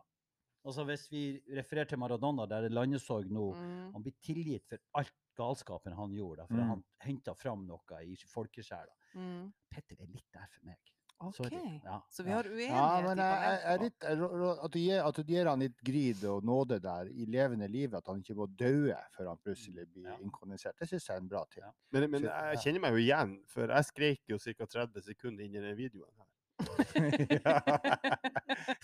[0.65, 1.21] Altså Hvis vi
[1.55, 3.91] refererer til Maradona, der er landesorg nå Mm.
[3.93, 6.67] Han blir tilgitt for alt galskapen han gjorde, da, for Mm.
[6.69, 8.91] han henta fram noe i folkesjela.
[9.15, 9.51] Mm.
[9.69, 10.77] Petter er litt der for meg.
[11.21, 11.35] OK.
[11.35, 11.79] Sorry.
[11.83, 14.99] Ja, Så vi har uenighet Ja, men jeg, jeg, jeg er litt, at, du gir,
[15.07, 18.35] at du gir han litt grid og nåde der i levende livet, at han ikke
[18.35, 20.17] må daue før han plutselig blir Ja.
[20.19, 21.63] inkognosert, det syns jeg er en bra ting.
[21.63, 21.71] Ja.
[21.91, 24.65] Men, men jeg kjenner meg jo igjen, for jeg skrek jo ca.
[24.65, 26.27] 30 sekunder inn i den videoen her.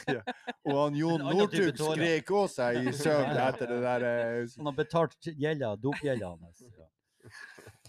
[0.08, 0.22] ja.
[0.68, 4.70] Og han Jon En Northug skrek òg seg i søvn etter det der eh, Han
[4.72, 6.66] har betalt gjelda, dopgjelda hans.
[6.68, 6.88] Ja.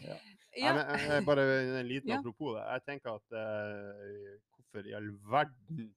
[0.02, 0.20] Nei,
[0.52, 0.72] Ja.
[0.76, 1.42] men, eh, bare
[1.80, 2.18] en liten Ja.
[2.20, 2.64] apropos det.
[2.74, 5.94] Jeg tenker at eh, hvorfor i all verden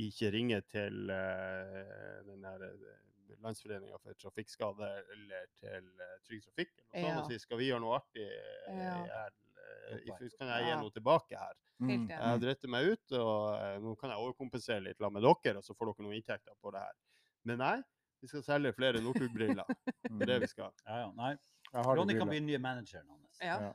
[0.00, 2.96] ikke ringe til eh, den der uh,
[3.44, 7.20] Landsforeninga for trafikkskade eller til uh, Trygg Trafikk eller noe sånt, Ja.
[7.20, 8.96] og si skal vi gjøre noe artig eh, Ja.
[9.04, 9.30] her,
[9.90, 10.80] eh, i- kan jeg gi Ja.
[10.80, 11.54] noe tilbake her.
[11.80, 12.08] Mm.
[12.10, 12.40] Jeg har
[12.72, 16.06] meg ut, og eh, nå kan jeg overkompensere litt med dere, og så får dere
[16.06, 16.98] noen inntekter på det her.
[17.48, 17.76] Men nei,
[18.20, 19.70] vi skal selge flere Northug-briller.
[20.04, 20.74] Det er det vi skal.
[20.84, 21.12] Ja, ja.
[21.16, 21.32] Nei,
[21.72, 23.40] Ronny kan bli den nye manageren hans.
[23.40, 23.72] Ja.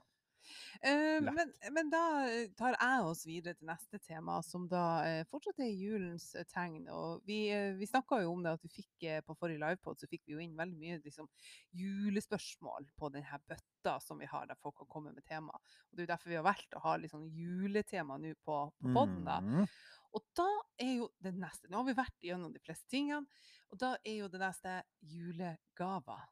[0.82, 5.22] Eh, men, men da eh, tar jeg oss videre til neste tema, som da eh,
[5.32, 6.86] fortsatt er julens tegn.
[6.92, 7.40] Og vi,
[7.80, 10.44] vi snakka jo om det at vi fikk på forrige livepod så fikk vi jo
[10.44, 11.30] inn veldig mye liksom,
[11.76, 15.56] julespørsmål på denne bøtta som vi har, der folk kan komme med tema.
[15.56, 18.62] Og det er jo derfor vi har valgt å ha litt sånn juletema nå på,
[18.82, 19.22] på podden.
[19.28, 19.42] da.
[19.44, 19.68] Mm.
[20.16, 20.48] Og da
[20.80, 23.28] er jo det neste Nå har vi vært gjennom de fleste tingene,
[23.74, 24.80] og da er jo det neste
[25.12, 26.24] julegaver.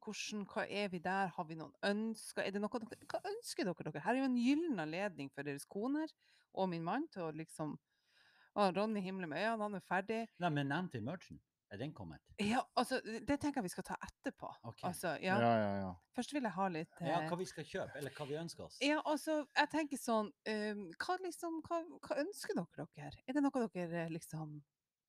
[0.00, 1.30] Hvordan, hva er vi der?
[1.36, 2.42] Har vi noen ønsker?
[2.44, 4.02] Er det noe dere, hva ønsker dere dere?
[4.06, 6.10] Her er jo en gyllen anledning for deres koner
[6.56, 7.76] og min mann til å liksom
[8.58, 10.24] å, Ronny himler med øynene, han er ferdig.
[10.42, 11.38] Nei, men nevn til merchen.
[11.70, 12.18] Er den kommet?
[12.42, 14.48] Ja, altså, det tenker jeg vi skal ta etterpå.
[14.72, 14.88] Okay.
[14.88, 15.50] Altså, Ja, ja.
[15.54, 15.92] ja, ja.
[16.16, 18.64] Først vil jeg ha litt Ja, eh, hva vi skal kjøpe, eller hva vi ønsker
[18.64, 18.80] oss.
[18.82, 23.22] Ja, altså, jeg tenker sånn um, hva, liksom, hva, hva ønsker dere dere?
[23.22, 24.56] Er det noe dere eh, liksom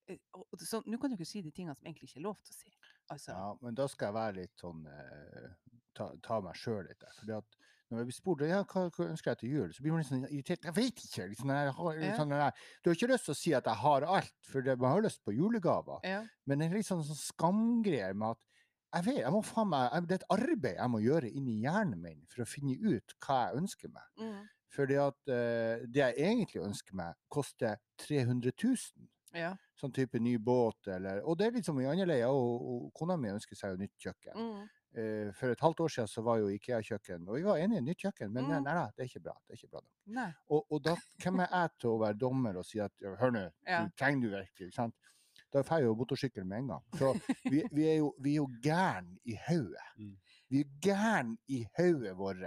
[0.06, 0.22] eh,
[0.62, 2.78] så, Nå kan dere si de tingene som egentlig ikke er lov til å si.
[3.12, 5.50] Altså, Ja, men da skal jeg være litt sånn eh,
[5.98, 7.14] ta, ta meg sjøl litt der.
[7.20, 7.58] Fordi at
[7.92, 10.08] når jeg blir spurt ja, hva, hva ønsker jeg til jul, så blir man litt
[10.08, 10.64] sånn irritert.
[10.70, 11.26] Jeg vet ikke!
[11.34, 12.14] Liksom, jeg har, Ja.
[12.16, 14.78] sånn jeg, du har ikke lyst til å si at jeg har alt, for det,
[14.80, 16.00] man har lyst på julegaver.
[16.08, 16.22] ja.
[16.48, 18.48] Men det er litt sånn, sånn skamgreier med at
[18.92, 22.02] jeg vet, jeg må faen meg, Det er et arbeid jeg må gjøre inni hjernen
[22.02, 24.08] min for å finne ut hva jeg ønsker meg.
[24.20, 24.42] Mm.
[24.72, 29.08] Fordi at eh, det jeg egentlig ønsker meg, koster 300 000.
[29.34, 29.54] Ja.
[29.80, 32.94] Sånn type ny båt eller Og det er litt som i andre leia, og, og
[32.94, 34.36] kona mi ønsker seg jo nytt kjøkken.
[34.36, 34.70] Mm.
[34.92, 37.86] Uh, for et halvt år siden så var jo IKEA-kjøkken, og vi var enige i
[37.86, 38.50] nytt kjøkken, men Mm.
[38.66, 39.36] nei, nei, det er ikke bra.
[39.48, 39.82] det er ikke bra.
[40.18, 40.34] nok.
[40.50, 42.92] Og, og da, hvem er jeg til å være dommer og si at
[43.22, 43.86] hør nå, Ja.
[43.86, 44.96] du trenger du virkelig, ikke sant?
[45.54, 46.84] Da får jeg jo motorsykkel med en gang.
[47.00, 47.14] Så
[47.50, 49.88] vi, vi er jo, vi er jo gæren i hodet.
[49.98, 50.18] Mm.
[50.50, 52.44] Vi er gæren i hodet vårt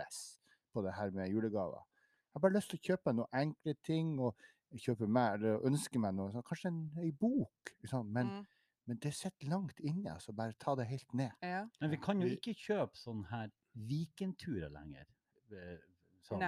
[0.72, 1.80] på det her med julegaver.
[1.80, 4.34] Jeg har bare lyst til å kjøpe noen enkle ting, og
[4.78, 8.10] kjøpe meg, eller ønske meg noe, sånn, kanskje en, ei bok, liksom.
[8.12, 8.46] men, Mm.
[8.86, 11.32] men det sitter langt inne, altså bare ta det helt ned.
[11.42, 11.66] Ja.
[11.80, 15.06] Men vi kan jo ikke kjøpe sånn her Vikenturer lenger.
[15.52, 15.78] eh,
[16.24, 16.40] Sånn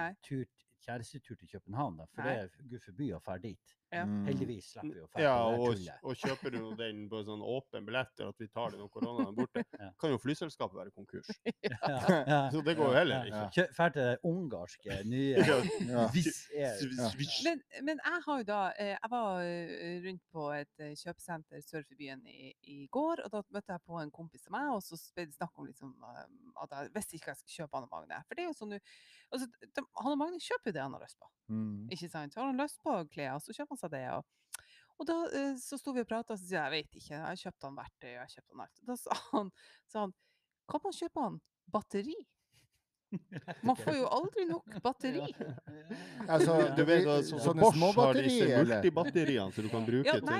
[0.81, 2.33] kjærestetur til København, da, for Nei.
[2.35, 3.75] det er gud forby å dra dit.
[3.93, 4.03] Ja.
[4.27, 5.23] Heldigvis slipper vi å ferdig.
[5.23, 8.81] Ja, og, og kjøper du den på sånn åpen billett eller at vi tar det
[8.81, 9.89] når koronaen er borte, Ja.
[10.01, 11.29] kan jo flyselskapet være konkurs.
[11.67, 13.45] Ja, ja, Så det går jo heller ja.
[13.47, 13.67] ikke.
[13.77, 15.45] Ferdig til det ungarske nye
[15.87, 16.07] Ja.
[16.13, 16.73] Wizz Ja.
[17.47, 21.63] Men, men jeg har jo da eh, Jeg var eh, rundt på et eh, kjøpesenter
[21.63, 24.69] sør for byen i, i går, og da møtte jeg på en kompis av meg,
[24.75, 25.93] og så ble det snakk om liksom,
[26.63, 28.19] at jeg visste ikke hva jeg skulle kjøpe og Magne.
[28.27, 28.79] For det er jo sånn nå
[29.31, 29.47] altså,
[30.03, 31.29] Anne Magne kjøper jo det han har lyst på.
[31.47, 31.87] Mm.
[31.95, 32.33] Ikke sant?
[32.33, 34.03] Så har han lyst på klær, så kjøper han seg det.
[34.13, 34.63] Og,
[34.97, 37.13] og da eh, så sto vi og prata, og så sier jeg jeg vet ikke,
[37.13, 38.81] jeg har kjøpt han verktøy, jeg har kjøpt han alt.
[38.89, 39.53] Da sa han,
[39.91, 40.15] sa han
[40.67, 41.37] kan man kjøpe han
[41.71, 42.17] batteri?
[43.67, 45.23] Man får jo aldri nok batteri.
[46.27, 46.55] Altså.
[46.77, 48.65] Du vet, altså, sånne Bosch har småbatteri, disse eller?
[48.65, 50.39] multibatteriene som du kan bruke Ja, nei.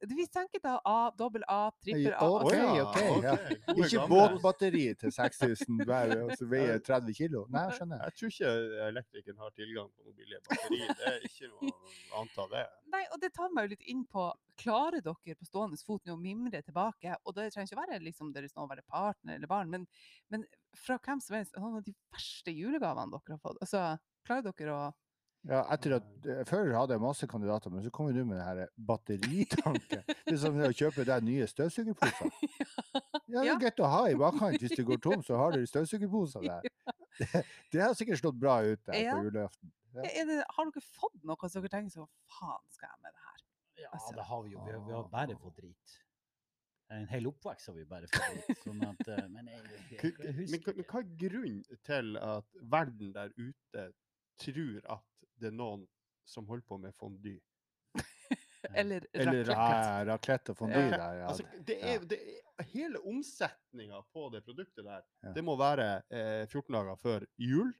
[0.00, 2.28] til Vi tenker da A, dobbel A, trippel A.
[2.30, 3.36] Ok, ja, ok, ja.
[3.74, 7.44] Ikke båtbatteri til 6000 hver, og så veier 30 kilo.
[7.52, 8.04] Nei, jeg skjønner.
[8.06, 8.54] Jeg tror ikke
[8.88, 10.82] elektrikeren har tilgang på noe billige batteri.
[10.86, 12.66] Det er ikke noe å anta det.
[12.96, 16.14] Nei, og det tar meg jo litt inn på Klarer dere på stående fot nå
[16.16, 17.18] å mimre tilbake?
[17.28, 19.84] Og det trenger ikke være liksom deres nåværende å være partner eller barn, men,
[20.32, 20.46] men
[20.78, 23.58] fra hvem som helst, noen av de verste julegavene dere har fått.
[23.64, 23.82] Altså,
[24.26, 24.84] klarer dere å
[25.46, 28.66] Ja, etter at, eh, Før hadde jeg masse kandidater, men så kom nå med denne
[28.88, 30.02] batteritanken.
[30.26, 32.30] Det er som det å kjøpe deg nye støvsugerposer.
[33.26, 34.60] Ja, det er greit å ha i bakkant.
[34.62, 36.62] Hvis det går tom, så har du støvsugerposer der.
[37.18, 37.40] Det,
[37.74, 39.72] det har sikkert slått bra ut der på julaften.
[39.96, 40.04] Ja.
[40.06, 43.24] er det, Har dere fått noe som dere tenker så faen skal jeg med det
[43.26, 43.40] her?
[43.82, 44.14] Ja, Altså.
[44.14, 44.62] det har vi jo.
[44.66, 45.96] Vi har, vi har bare fått drit.
[46.94, 48.60] En hel oppvekst har vi bare fått.
[48.62, 52.16] Sånn at, eh, men jeg, jeg, jeg, Men husker hva- men hva er grunnen til
[52.22, 53.86] at verden der ute
[54.38, 55.86] tror at det er noen
[56.26, 57.36] som holder på med fondy?
[58.74, 60.06] Eller Eller raclette?
[60.10, 60.96] raclette og fondue Ja.
[60.96, 61.18] der.
[61.20, 61.26] Ja.
[61.30, 65.32] Altså, det er, det er, hele omsetninga på det produktet der, Ja.
[65.36, 67.72] det må være eh, 14 dager før jul.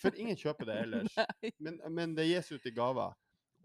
[0.00, 1.16] For ingen kjøper det ellers.
[1.60, 3.16] Men, men det gis ut i gaver.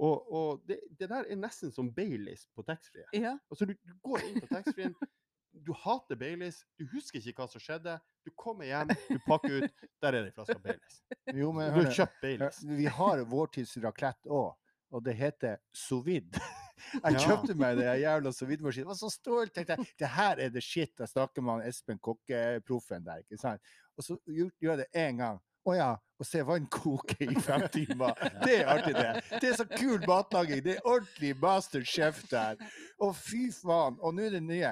[0.03, 3.05] Og, og det, det der er nesten som Baileys på taxfree.
[3.15, 3.35] Ja.
[3.51, 4.95] Altså, du, du går inn på taxfree-en,
[5.67, 7.93] du hater Baileys, du husker ikke hva som skjedde.
[8.25, 10.97] Du kommer hjem, du pakker ut, der er det en flaske Baileys.
[11.37, 12.59] Jo, men Du har kjøpt Ja, Baileys.
[12.81, 14.51] Vi har vår tids raclette òg,
[14.91, 16.41] og det heter sous vide.
[16.93, 17.19] Jeg Ja.
[17.21, 18.87] kjøpte meg den jævla sovidmaskinen.
[18.89, 19.53] Var så stolt.
[19.55, 20.91] tenkte jeg, Det her er det shit.
[20.99, 23.21] Jeg snakker med Espen Kokke-proffen der.
[23.23, 23.61] ikke sant?
[23.95, 25.37] Og så gjør jeg det én gang.
[25.63, 25.91] Å ja.
[26.19, 28.13] Og se vann koke i fem timer.
[28.43, 29.39] Det er artig, det.
[29.41, 30.61] Det er så kul matlaging.
[30.63, 32.59] Det er ordentlig master chef der.
[32.99, 33.97] Å, fy faen.
[33.99, 34.71] Og nå er det nye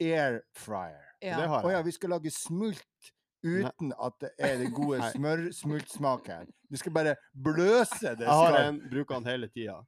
[0.00, 1.06] air fryer.
[1.20, 1.38] Ja.
[1.40, 3.10] Det har Å ja, vi skal lage smult
[3.44, 6.50] uten at det er den gode smørsmultsmaken.
[6.68, 8.26] Du skal bare bløse det.
[8.26, 9.78] Jeg har en, bruker den hele tida.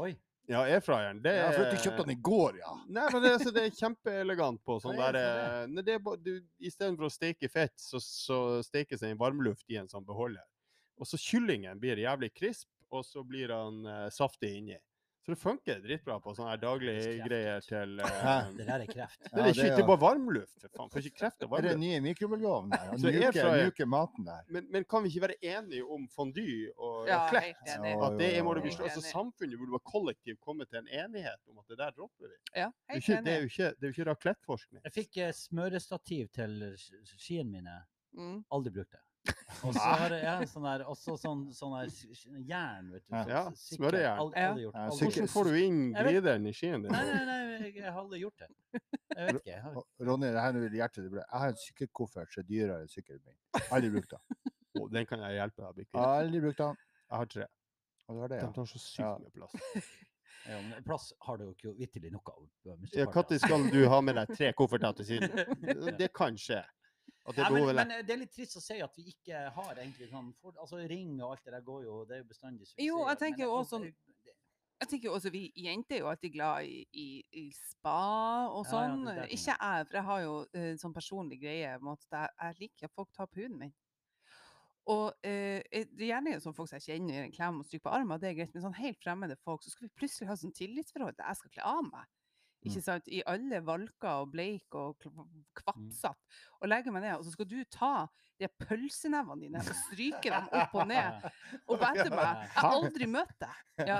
[0.00, 0.14] Oi.
[0.50, 1.20] Ja, airfryeren.
[1.22, 2.72] Det Ja, for at du er- kjøpte den i går, ja.
[2.88, 5.18] Nei, men det, er- altså, det er kjempeelegant på sånn er der
[5.62, 9.18] eh, nei, det er bare, du, Istedenfor å steke fett, så, så stekes det i
[9.18, 10.42] varmluft i en sånn beholder.
[10.98, 14.76] Og så kyllingen blir jævlig krisp, og så blir han uh, saftig inni.
[15.22, 19.20] Så det funker dritbra på sånne her daglige greier til uh, Det der er kreft.
[19.28, 20.88] Det er, ikke, bare varmluft, for faen.
[20.90, 21.62] Får ikke kreft av varmluft.
[21.62, 22.88] det er den nye mikrobølgeovnen der?
[22.96, 24.40] Og nuke, airfryer- maten der.
[24.56, 27.94] Men, men kan vi ikke være enige om fondy og Ja, enig.
[28.02, 30.90] At det må det bli, slutt sl- altså, samfunnet burde være kollektivt komme til en
[31.04, 32.34] enighet om at det der dropper vi.
[32.58, 34.82] Ja, Det er, helt ikke, det er jo ikke, det er jo ikke raklettforskning.
[34.88, 36.58] Jeg fikk eh, smørestativ til
[37.14, 37.78] skiene mine.
[38.18, 38.42] Mm.
[38.50, 39.04] Aldri brukt det.
[39.62, 41.90] Og så har jeg ja, sånn der, også sånn, sånn der
[42.48, 43.18] jern, vet du.
[43.30, 43.42] Ja.
[43.54, 44.32] smørejern.
[44.58, 44.74] Gjort.
[44.74, 45.06] Ja, Aldri.
[45.12, 46.90] Hvordan får du inn glideren i skien din?
[46.90, 48.48] Nei, nei, nei, jeg har aldri gjort det.
[48.72, 49.52] Jeg vet ikke.
[49.52, 51.18] Jeg Ronny, det her vil hjertet ditt.
[51.20, 53.38] Jeg har en sykkelkoffert som er dyrere enn sykkelen min.
[53.68, 54.26] Aldri brukt den.
[54.80, 55.98] Oh, den kan jeg hjelpe deg med.
[56.00, 56.78] Aldri brukt den.
[57.12, 57.46] Jeg har tre.
[58.08, 58.52] Og det var det, De ja.
[58.56, 59.56] tar så sykt mye plass.
[60.48, 62.46] ja, men plass har du jo ikke vitterlig noe av.
[62.70, 63.10] Når Ja.
[63.44, 65.60] Skal du ha med deg tre kofferter til siden?
[66.00, 66.62] Det kan skje.
[67.24, 69.44] At det Ja, men, men eh, det er litt trist å si at vi ikke
[69.54, 72.30] har egentlig sånn for, Altså ring og alt det der går jo, det er jo
[72.32, 72.84] bestandig suksess.
[72.86, 73.92] Jo, jeg tenker jo også sånn-
[74.82, 78.64] Jeg tenker jo også Vi jenter er jo alltid glad i, i, i spa og
[78.66, 79.04] Ja, ja, sånn.
[79.06, 82.02] det er det ikke jeg, for jeg har jo en sånn personlig greie om at
[82.10, 83.72] jeg, jeg liker at folk tar på huden min.
[84.90, 87.66] Og eh, jeg- det er gjerne sånn folk som jeg kjenner, gir en klem og
[87.66, 90.26] stryker på armen, det er greit, men sånn helt fremmede folk, så skal vi plutselig
[90.26, 92.08] ha sånn tillitsforhold til jeg skal kle av meg.
[92.62, 92.82] Ikke Mm.
[92.86, 93.08] sant?
[93.10, 94.96] I alle valker og bleik og
[95.58, 96.14] kvapsete.
[96.62, 98.06] Og legger meg ned, og så skal du ta
[98.40, 101.26] de pølsenevene dine og stryke dem opp og ned.
[101.68, 102.40] Og vente meg.
[102.42, 103.58] Jeg har aldri møtt deg.
[103.86, 103.98] Ja.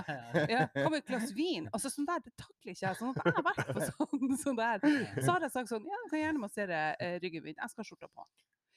[0.51, 1.69] Ja, kom med et glass vin.
[1.73, 2.99] Altså, sånn der, det takler ikke jeg.
[2.99, 4.87] Sånn at jeg har vært på sånn, sånn der.
[5.21, 7.59] Så har jeg sagt sånn, ja, du kan gjerne massere eh, ryggen min.
[7.59, 8.27] Jeg skal ha skjorta på.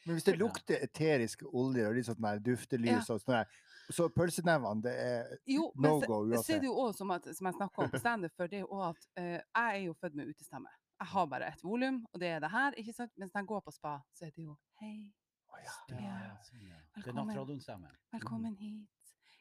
[0.05, 2.41] Men hvis det lukter eteriske oljer og litt sånn der
[2.85, 2.99] ja.
[3.01, 3.45] og sånn
[3.91, 6.61] så pølsenevene, det er Jo, no men så, go så er uansett.
[6.61, 8.89] det jo også som, som jeg snakka om på standup før, det er jo også
[8.89, 9.25] at uh,
[9.61, 10.69] jeg er jo født med utestemme.
[10.99, 13.11] Jeg har bare ett volum, og det er det her, ikke sant?
[13.17, 15.11] Mens når jeg går på spa, så er det jo hei,
[15.55, 16.17] Ja, Ja.
[16.25, 16.79] ja, sånn, ja.
[16.95, 17.87] Velkommen.
[18.11, 18.87] Velkommen hit.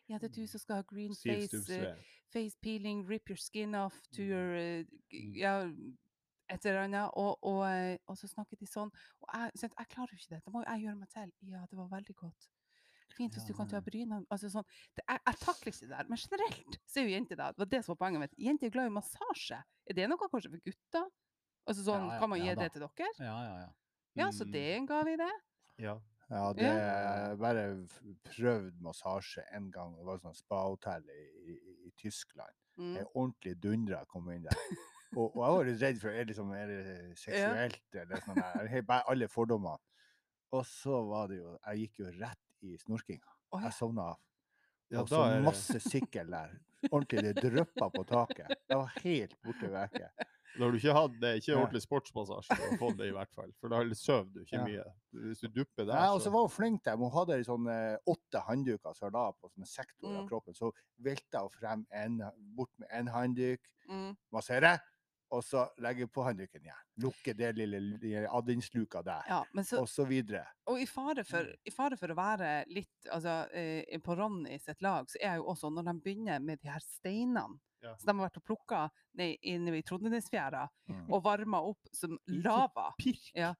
[0.08, 1.94] Ja, det er du som skal ha green face, uh,
[2.32, 4.28] face peeling, rip your skin off to Mm.
[4.28, 5.32] your uh, Mm.
[5.36, 5.54] Ja,
[6.50, 7.10] et eller annet.
[7.14, 8.90] Og, og, og så snakker de sånn.
[9.22, 10.42] Og jeg, jeg klarer jo ikke det.
[10.44, 11.32] Da må jo jeg gjøre meg til.
[11.50, 12.48] Ja, det var veldig godt.
[13.14, 14.64] Fint hvis du kan ta brynene altså sånn,
[14.96, 16.08] det, jeg, jeg takler ikke det der.
[16.10, 18.40] Men generelt så er jo jenter da, det var det som var poenget mitt.
[18.46, 19.60] Jenter er glad i massasje.
[19.84, 21.06] Er det noe kanskje for gutter?
[21.64, 23.12] Altså sånn, Kan man gi det til dere?
[23.20, 23.70] Ja, ja, ja.
[24.14, 25.30] Ja, så det er en gave i det.
[25.82, 25.98] Ja.
[26.32, 27.64] Ja, det er bare
[28.30, 29.92] prøvd massasje en gang.
[29.98, 31.56] Det var sånn spahotell i, i,
[31.88, 32.54] i Tyskland.
[32.80, 32.94] Mm.
[32.96, 34.60] Jeg ordentlig dundra kom inn der.
[35.14, 38.80] Og, og jeg var litt redd for er, liksom, er det seksuelt eller sånn der.
[38.88, 39.78] Bare alle fordommene.
[40.54, 43.32] Og så var det jo Jeg gikk jo rett i snorkinga.
[43.54, 43.60] Ja.
[43.68, 44.20] Jeg sovna av.
[44.90, 46.56] Ja, og så er det- masse sykkel der.
[46.92, 48.48] Ordentlig, det dryppa på taket.
[48.68, 50.00] Jeg var helt borte vekk.
[50.56, 53.32] Da har du ikke hatt det, ikke ordentlig sportsmassasje, å få fått det i hvert
[53.34, 53.50] fall.
[53.58, 54.64] For da sover du ikke Ja.
[54.64, 54.84] mye.
[55.14, 56.96] Hvis du dupper der, Nei, og så var hun flink der.
[56.96, 60.28] Hun hadde sånn eh, åtte håndduker som hun la på sånne sektorer av Mm.
[60.28, 60.54] kroppen.
[60.54, 60.70] Så
[61.02, 62.20] velta hun frem en,
[62.54, 63.58] bort med en håndduk,
[63.90, 64.16] Mm.
[64.32, 64.78] massere,
[65.30, 66.82] og så legge på håndduken igjen.
[67.02, 70.44] Lukke det lille lille adinnsluka der, Ja, så, og så videre.
[70.66, 74.82] Og i fare for, i fare for å være litt altså, eh, på Ronny sitt
[74.82, 77.94] lag, så er jo også når de begynner med de her steinene Ja.
[78.00, 78.78] Så de har vært og plukka
[79.42, 81.10] inne i Trondenesfjæra Mm.
[81.12, 82.94] og varma opp som lava.
[82.98, 83.30] pirk.
[83.34, 83.54] Ja.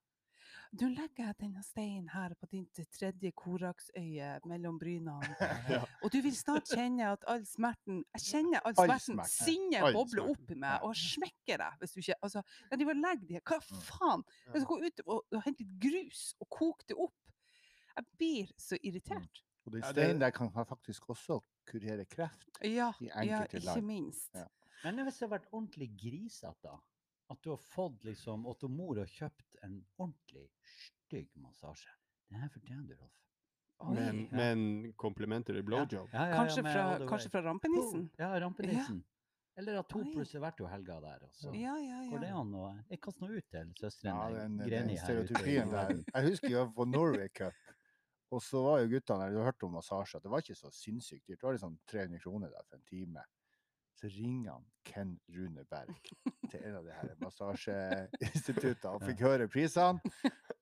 [0.75, 5.37] Nå legger jeg denne steinen her på din tredje koraksøye mellom brynene.
[5.71, 5.81] Ja.
[6.03, 9.21] Og du vil snart kjenne at all smerten Jeg kjenner all All smerten.
[9.21, 9.47] smerten.
[9.47, 13.03] Sinnet bobler opp i meg og smekker deg hvis du ikke Altså, jeg driver og
[13.05, 13.81] legger de her Hva Mm.
[13.89, 14.25] faen?
[14.53, 17.15] Jeg skal gå ut og, og hente litt grus og koke det opp.
[17.97, 19.43] Jeg blir så irritert.
[19.67, 21.39] Og den steinen der kan faktisk også
[21.71, 22.49] kurere kreft.
[22.63, 23.87] Ja, I ja ikke land.
[23.87, 24.35] minst.
[24.35, 24.45] Ja.
[24.85, 26.77] Men hvis det har vært ordentlig grisete, da?
[27.35, 30.47] At du har fått liksom, Otto mor har kjøpt en ordentlig
[30.79, 31.90] stygg massasje.
[32.31, 33.16] Det her fortjener du, Rolf.
[33.85, 33.94] Oi.
[33.97, 34.37] Men, ja.
[34.38, 36.12] men komplimenter i blowjob.
[36.12, 38.07] Ja, ja, ja, kanskje, fra, kanskje fra rampenissen?
[38.20, 39.03] Ja, rampenissen.
[39.59, 41.27] Eller at to pluss er har vært jo helga der.
[41.27, 42.40] Og Ja, Ja, ja, går det ja.
[42.40, 45.92] an å Jeg kaster noe ut til Ja, søstrene den, den Greni her stereotypien der.
[46.11, 47.61] Jeg husker jo på Norway Cup,
[48.35, 50.73] og så var jo guttene der, du har hørt om massasje, det var ikke så
[50.75, 51.38] sinnssykt dyrt.
[51.38, 53.27] Det var liksom 300 kroner der for en time.
[53.94, 55.94] Så ringer han Ken Rune Berg
[56.50, 60.02] til en av de her massasjeinstituttene og fikk høre prisene.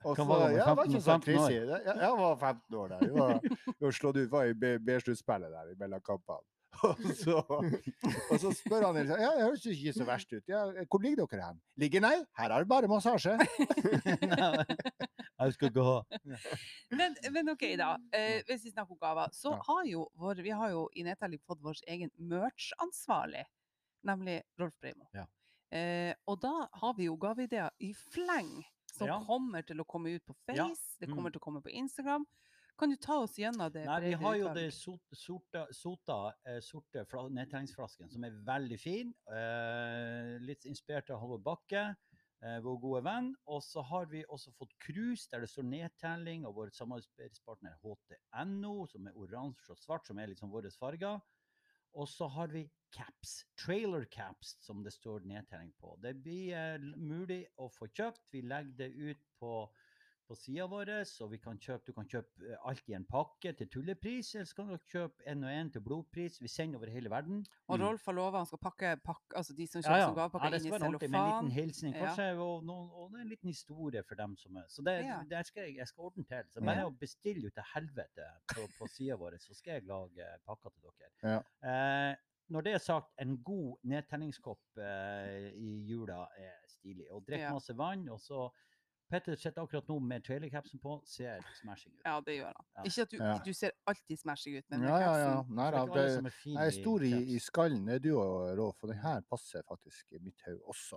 [0.05, 1.47] Og så, ja, det var ikke så 15 år?
[1.47, 1.59] crazy.
[1.87, 3.05] Ja, jeg var 15 år der.
[3.07, 6.52] Vi var, vi var i B-sluttspillet der mellom kampene.
[6.83, 7.37] Og så,
[8.33, 10.43] og så spør han liksom, ja, det høres ikke så verst ut.
[10.51, 11.59] Ja, hvor ligger dere hen?
[11.79, 13.35] Ligger nei, her er det bare massasje.
[15.43, 15.99] Jeg skal ikke ha
[16.99, 17.93] Men, men OK, da.
[18.15, 19.61] Eh, hvis vi snakker om gaver, så Ja.
[19.69, 23.45] har jo vår, vi har jo i Netthelg fått vår egen merch-ansvarlig,
[24.09, 25.09] nemlig Rolf Breimo.
[25.15, 25.27] Ja.
[25.73, 29.21] Eh, og da har vi jo gaveideer i fleng, som Ja.
[29.25, 30.69] kommer til å komme ut på Face, Ja,
[31.01, 31.15] det mm.
[31.15, 32.27] kommer til å komme på Instagram.
[32.79, 33.85] Kan du ta oss gjennom det?
[33.87, 35.17] Nei, vi har jo det sorte,
[35.77, 36.17] sorte,
[36.49, 37.29] eh, sorte fla-
[38.11, 39.13] som er veldig fin.
[39.31, 41.97] Eh, litt inspirert av Halvor Bakke,
[42.43, 43.37] eh, vår gode venn.
[43.47, 48.87] Og så har vi også fått krus der det står nedtelling, og vår samarbeidspartner HTNO,
[48.89, 51.21] som er oransje og svart, som er liksom våre farger.
[51.95, 56.01] Og så har vi caps, trailer caps, som det står nedtelling på.
[56.01, 58.31] Det blir eh, mulig å få kjøpt.
[58.33, 59.71] Vi legger det ut på
[60.33, 63.53] på sida vår, så vi kan kjøpe, du kan kjøpe eh, alt i en pakke
[63.59, 66.39] til tullepris, eller så kan du kjøpe en og en til blodpris.
[66.41, 67.43] Vi sender over hele verden.
[67.69, 67.85] Og Mm.
[67.85, 70.07] Rolf har lova han skal pakke, pakke altså de som Ja, kjøper ja.
[70.07, 71.99] som gavepakke ja, det inn i skal være ordentlig med en liten hilsen Ja.
[72.07, 75.21] kanskje, og, noen, og det en liten historie for dem som er Så det, Ja.
[75.29, 76.45] det skal jeg, jeg skal ordne til.
[76.49, 76.87] Så bare Ja.
[76.89, 80.83] å bestille ut til helvete på, på sida vår, så skal jeg lage pakker til
[80.99, 81.37] dere.
[81.63, 82.11] Ja.
[82.11, 82.17] Eh,
[82.51, 87.07] når det er sagt, en god nedtenningskopp eh, i jula er stilig.
[87.13, 87.53] Og drikk Ja.
[87.53, 88.51] masse vann, og så
[89.13, 92.03] Petter sitter akkurat nå med trailercapsen på, ser smashing ut.
[92.09, 92.67] Ja, det gjør han.
[92.79, 92.85] Ja.
[92.89, 93.39] Ikke at du, Ja.
[93.45, 95.39] du ser alltid smashing ut, men med Ja, ja, ja.
[95.49, 98.81] Nei, ja, det, er jeg er stor i, i skallen, det er du og Rolf,
[98.83, 100.97] og den her passer faktisk i mitt hode også.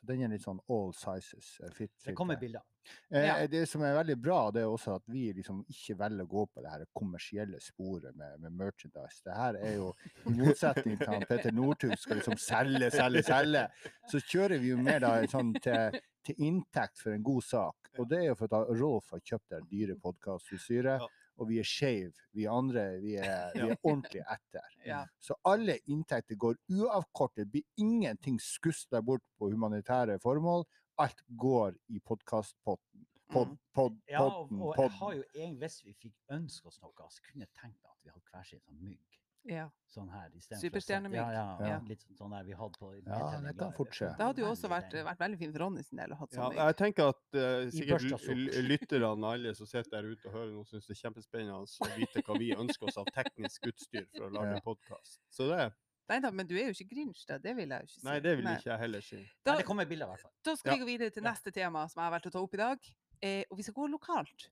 [0.00, 1.52] Så den er litt sånn all sizes.
[1.76, 2.64] Fit, Fit, Det kommer bilder.
[3.12, 3.46] Eh, Ja.
[3.46, 6.46] Det som er veldig bra, det er også at vi liksom ikke velger å gå
[6.50, 9.20] på det her kommersielle sporet med, med merchandise.
[9.22, 9.92] Det her er jo,
[10.26, 13.68] i motsetning til at Petter Northug skal liksom selge, selge, selge,
[14.10, 17.90] så kjører vi jo mer da sånn til, til inntekt for en god sak.
[17.98, 21.08] Og det er jo for at Rolf har kjøpt det dyre podkastutstyret, Ja.
[21.38, 22.12] og vi er skeive.
[22.32, 24.68] Vi andre, vi er, vi er ordentlig etter.
[24.86, 25.04] Ja.
[25.20, 27.50] Så alle inntekter går uavkortet.
[27.50, 30.64] Blir ingenting skusla bort på humanitære formål.
[30.98, 33.06] Alt går i podkastpotten.
[33.32, 33.58] Pod, Mm.
[33.72, 37.22] pod, Ja, og, og jeg har jo egentlig, hvis vi fikk ønske oss noe, så
[37.24, 39.18] kunne jeg tenkt meg at vi hadde hver sin sånn mygg.
[39.44, 39.68] Ja.
[39.90, 40.30] Sånn her.
[40.40, 41.16] Superstjernemygg.
[41.18, 41.78] Ja, ja, Ja.
[41.88, 44.08] Litt sånn der vi hadde på Ja, det kan fort skje.
[44.16, 46.38] Det hadde jo også vært, vært veldig fint for Ronny sin del å ha Ja,
[46.48, 46.54] sånn.
[46.56, 50.86] jeg tenker at uh, sikkert lytterne, alle som sitter der ute og hører nå, syns
[50.86, 54.54] det er kjempespennende å vite hva vi ønsker oss av teknisk utstyr for å lage
[54.56, 54.60] Ja.
[54.64, 55.20] podkast.
[55.30, 55.72] Så det
[56.08, 57.38] Nei da, men du er jo ikke Grinch, da.
[57.38, 58.04] Det vil jeg jo ikke si.
[58.06, 58.56] Nei, det vil Nei.
[58.58, 59.16] ikke jeg heller si.
[59.44, 60.32] Da, Nei, det kommer bilder, i hvert fall.
[60.44, 60.76] da skal Ja.
[60.76, 61.30] vi gå videre til Ja.
[61.30, 62.78] neste tema som jeg har valgt å ta opp i dag.
[63.22, 64.48] Eh, og vi skal gå lokalt.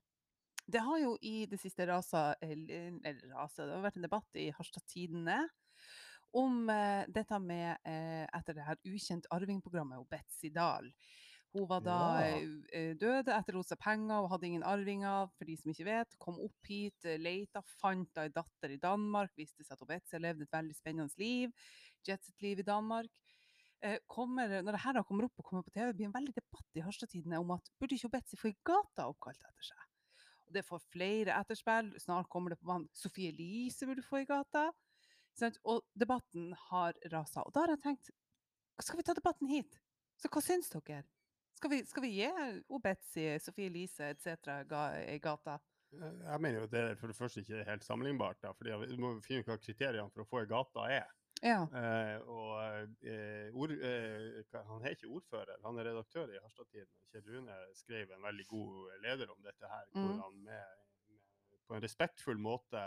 [0.67, 4.37] Det har jo i det siste rasa, eller, eller rasa, det har vært en debatt
[4.39, 5.39] i Harstad Tidende
[6.37, 10.87] om eh, dette med eh, etter det her Ukjent arvingprogrammet, Betzy Dahl.
[11.51, 12.37] Hun var da Ja.
[12.37, 16.15] eh, eh, død, etterlot seg penger og hadde ingen arvinger, for de som ikke vet.
[16.23, 19.33] Kom opp hit, eh, leita, fant ei datter i Danmark.
[19.35, 21.51] Viste seg at Betzy har levd et veldig spennende liv.
[22.07, 23.11] Jetset-liv i Danmark.
[24.07, 26.83] Kommer, når det her kommer opp og kommer på TV, blir en veldig debatt i
[26.85, 29.87] Harstad-tidene om at burde ikke Betzy få ei gata oppkalt etter seg?
[30.53, 31.93] Det får flere etterspill.
[32.01, 32.89] Snart kommer det på banen.
[32.93, 34.69] Sofie Elise burde få i gata.
[35.63, 37.45] Og debatten har rasa.
[37.45, 38.11] Og da har jeg tenkt,
[38.81, 39.79] skal vi ta debatten hit?
[40.19, 41.03] Så hva syns dere?
[41.57, 42.29] Skal vi, skal vi gi
[42.69, 44.49] o Betzy, Sofie Elise etc.
[45.05, 45.59] Ei gata?
[45.91, 48.39] Jeg jeg mener jo at det for det første ikke helt sammenlignbart.
[48.43, 51.09] Da, fordi Vi må finne ut hva kriteriene for å få i gata er.
[51.41, 51.67] Ja.
[51.71, 56.91] Eh, og eh, ord, eh, Han er ikke ordfører, han er redaktør i Harstad-tiden.
[57.11, 60.21] Kjell Rune skrev en veldig god leder om dette her, hvor Mhm.
[60.23, 62.83] han med, med, på en respektfull måte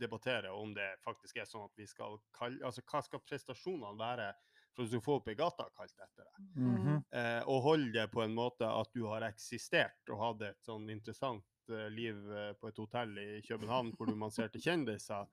[0.00, 4.30] debatterer om det faktisk er sånn at vi skal kalle Altså hva skal prestasjonene være
[4.72, 6.38] for å få opp ei gata kalt etter deg?
[6.56, 7.02] Mhm.
[7.12, 10.88] eh, og holde det på en måte at du har eksistert og hatt et sånn
[10.90, 15.28] interessant eh, liv eh, på et hotell i København hvor du manserte kjendiser,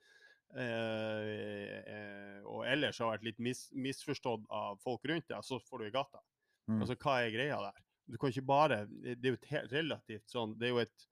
[0.56, 5.84] eh, eh, og ellers har vært litt mis, misforstått av folk rundt deg, så får
[5.84, 6.22] du i gata.
[6.72, 6.82] Mm.
[6.82, 7.84] Altså, hva er greia der?
[8.08, 11.06] Du kan ikke bare Det er jo et helt relativt sånn Det er jo et,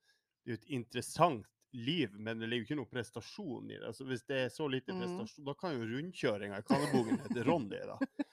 [0.46, 1.44] det er et interessant
[1.76, 3.88] liv, men det ligger jo ikke noe prestasjon i det.
[3.90, 7.44] Altså, hvis det er så lite prestasjon, prestasjon, da kan jo rundkjøringa i Kannebogen hete
[7.48, 7.98] Ronny, da.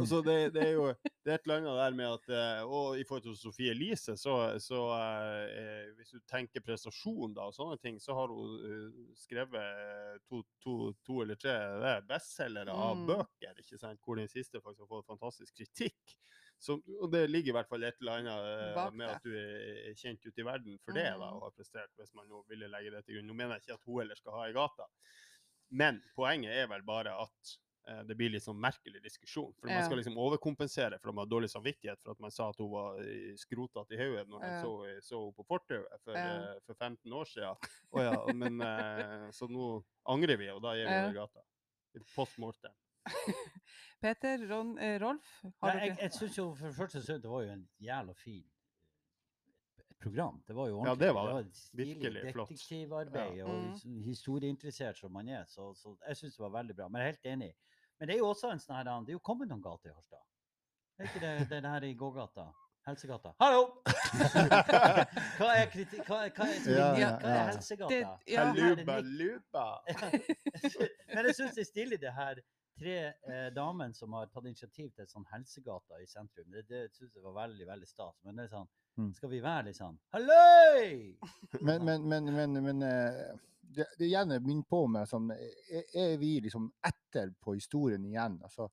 [0.00, 0.86] Altså, det, det er jo
[1.24, 4.16] det er et eller annet der med at eh, Og i forhold til Sofie Elise,
[4.20, 9.14] så, så eh, Hvis du tenker prestasjon da, og sånne ting, så har hun eh,
[9.22, 10.76] skrevet to, to,
[11.06, 11.54] to eller tre
[11.94, 13.06] er bestselgere av Mm.
[13.08, 14.00] bøker, ikke sant?
[14.04, 16.16] hvor den siste faktisk har fått fantastisk kritikk.
[16.64, 19.32] Så, og det ligger i hvert fall et eller annet eh, Bak med at du
[19.36, 21.36] er kjent ute i verden for det, da, Mm.
[21.40, 23.26] og har prestert, hvis man nå ville legge det til grunn.
[23.32, 24.86] Nå mener jeg ikke at hun heller skal ha i gata,
[25.74, 27.60] men poenget er vel bare at eh,
[28.06, 29.52] det blir litt sånn merkelig diskusjon.
[29.60, 29.74] For Ja.
[29.80, 32.56] man skal liksom overkompensere for at man har dårlig samvittighet for at man sa at
[32.58, 34.62] hun var eh, skrotete i hodet når Ja.
[34.62, 36.54] så, så henne på fortauet for, Ja.
[36.54, 37.56] eh, for 15 år siden.
[37.92, 41.02] Og ja, men eh, så nå angrer vi, og da gir vi Ja.
[41.02, 41.40] henne i gata.
[42.14, 42.72] Post mortem.
[44.00, 45.42] Peter, Ron, eh, Rolf?
[45.62, 48.14] Har Nei, jeg, jeg synes jo for det første så det var jo en jævla
[48.16, 48.44] fin
[50.00, 50.42] program.
[50.46, 51.06] Det var jo Ja, ordentlig.
[51.06, 51.46] det var det.
[51.46, 52.48] et stilig Virkelig flott.
[52.48, 53.44] detektivarbeid, Ja.
[53.44, 54.02] og Mm.
[54.04, 55.44] historieinteressert som man er.
[55.46, 56.88] Så, så jeg syns det var veldig bra.
[56.88, 57.54] Men jeg er helt enig.
[58.00, 59.94] Men det er jo også en sånn her Det er jo kommet noen gater i
[59.94, 60.22] Harstad.
[60.98, 62.48] Er ikke det den her i gågata?
[62.84, 63.30] Helsegata.
[63.40, 63.62] Hallo!
[65.38, 66.02] hva er kriti...
[66.04, 67.44] Hva, er- hva, er, Ja, hva er ja.
[67.48, 67.88] Helsegata?
[67.94, 68.42] Det- ja.
[68.44, 69.64] Her er det Luba, luba.
[71.14, 72.42] Men jeg syns det er stilig, det her
[72.78, 76.48] tre eh, damene som har tatt initiativ til sånn helsegata i sentrum.
[76.50, 78.16] Det, det syns jeg var veldig veldig stas.
[78.24, 79.08] Men det er sånn, Mm.
[79.10, 81.16] skal vi være litt sånn Halløy!
[81.66, 83.32] Men, men, men, men, men eh,
[83.74, 88.36] det, det gjerne minner på meg sånn er, er vi liksom etter på historien igjen?
[88.46, 88.68] Altså,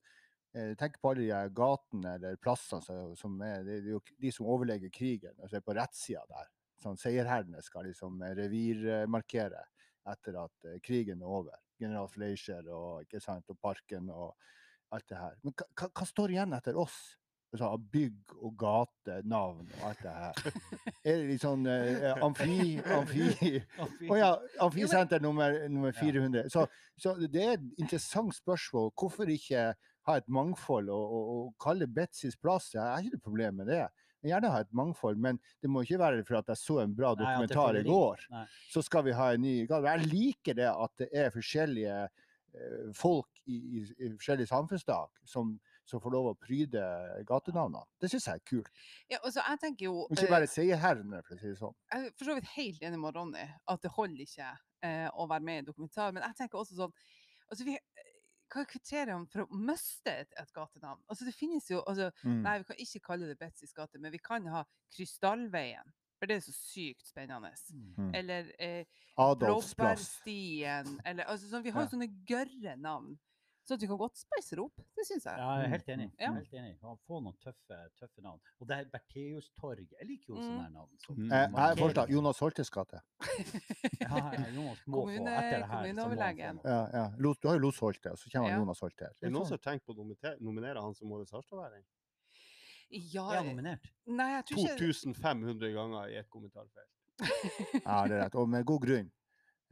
[0.54, 4.30] eh, tenk på alle de gatene eller plassene som, som er det er jo de
[4.30, 5.34] som overlever krigen.
[5.42, 6.46] altså er på rettsida der.
[6.86, 9.66] Sånn, Seierherdene skal liksom revirmarkere
[10.14, 11.58] etter at krigen er over.
[11.82, 14.32] General Fleischer og, sant, og Parken og
[14.92, 15.34] alt det her.
[15.42, 17.00] Men hva, står igjen etter oss?
[17.52, 20.38] Altså, av bygg og gate, navn og alt det her.
[21.02, 23.26] Er det litt sånn eh, amfi, amfi
[24.08, 24.30] oh, ja,
[24.64, 26.48] amfisenter nummer, nummer 400.
[26.52, 26.64] Så,
[26.96, 28.88] så det er et interessant spørsmål.
[28.96, 32.70] Hvorfor ikke ha et mangfold og, og, og kalle Betsys plass?
[32.72, 33.84] Jeg har ikke noe problem med det.
[34.22, 37.12] Gjerne ha et mangfold, men det må ikke være for at jeg så en bra
[37.14, 38.26] Nei, dokumentar i går.
[38.32, 38.44] Nei.
[38.70, 39.56] Så skal vi ha en ny.
[39.66, 45.56] Jeg liker det at det er forskjellige eh, folk i, i, i forskjellige samfunnsdag som,
[45.88, 46.84] som får lov å pryde
[47.28, 47.82] gatenavnene.
[48.00, 48.70] Det syns jeg er kult.
[49.10, 51.76] Ja, altså, jeg tenker jo Ikke eh, bare seierherrene, for å si det sånn.
[51.90, 54.52] Jeg er for så vidt helt enig med Ronny at det holder ikke
[54.86, 56.14] eh, å være med i dokumentar.
[56.14, 56.94] Men jeg tenker også sånn
[57.52, 57.74] altså vi,
[58.52, 61.00] Hva er kriteriene for å miste et, et gatenavn?
[61.08, 62.42] Altså det finnes jo altså, Mm.
[62.44, 65.92] Nei, vi kan ikke kalle det Betzys gate, men vi kan ha Krystallveien.
[66.18, 67.50] For det er så sykt spennende.
[67.72, 68.12] Mm.
[68.14, 68.84] Eller eh.
[69.16, 71.00] Blåbærstien.
[71.04, 71.88] Eller, altså, sånn, vi har Ja.
[71.88, 73.18] sånne gørre navn.
[73.64, 74.74] Så du kan godt spice det opp.
[74.98, 75.38] Det syns jeg.
[75.38, 76.06] Ja, jeg er helt enig.
[76.10, 76.16] Mm.
[76.18, 76.30] Ja.
[76.34, 76.72] Helt enig.
[76.82, 78.40] Han får noen tøffe, tøffe navn.
[78.60, 79.84] Og det er Bertheus-torg.
[80.00, 80.42] Jeg liker jo Mm.
[80.48, 80.90] sånne navn.
[80.98, 81.30] som Mm.
[81.30, 82.10] Jeg har forslag.
[82.10, 83.00] Jonas Holtes gate.
[84.00, 85.10] Ja, ja, Jonas må få.
[85.12, 86.60] Etter det her, få kommuneoverlegen.
[86.64, 87.06] Ja, ja.
[87.18, 88.58] Du har jo Los Holte, og så kommer Ja.
[88.58, 89.04] Jonas Holte.
[89.04, 91.84] Er det noen som har tenkt på å nominere han som årets Harstadværing?
[92.90, 93.86] Ja, Er han nominert?
[94.06, 96.90] nei, jeg tror ikke 2500 ganger i et kommentarfelt.
[97.86, 98.34] Ja, det er rett.
[98.34, 99.10] Og med god grunn.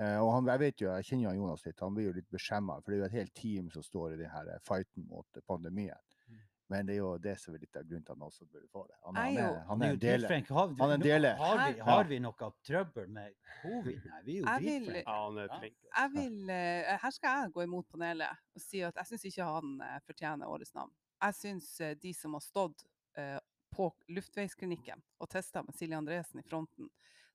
[0.00, 2.30] Eh, og han, jeg vet jo, jeg kjenner jo Jonas litt, han blir jo litt
[2.32, 5.04] beskjemma, for det er jo et helt team som står i den her eh, fighten
[5.10, 5.98] mot pandemien.
[6.30, 6.38] Mm.
[6.70, 8.68] Men det er jo det som er litt av grunnen til at han også burde
[8.70, 8.96] få det.
[9.04, 10.28] Han, han, er er, han er en deler.
[10.54, 11.34] Har, vi- Han er en deler.
[11.40, 14.04] Har vi, har vi noe trøbbel med covid?
[14.12, 15.84] Nei, vi er jo Jeg vil- dritflinke.
[15.90, 16.04] Ja.
[16.04, 19.44] Jeg vil, eh, her skal jeg gå imot panelet og si at jeg syns ikke
[19.50, 19.74] han
[20.06, 20.92] fortjener årets navn.
[21.20, 22.86] Jeg syns de som har stått
[23.18, 23.36] eh,
[23.74, 26.88] på luftveisklinikken og testa med Silje Andresen i fronten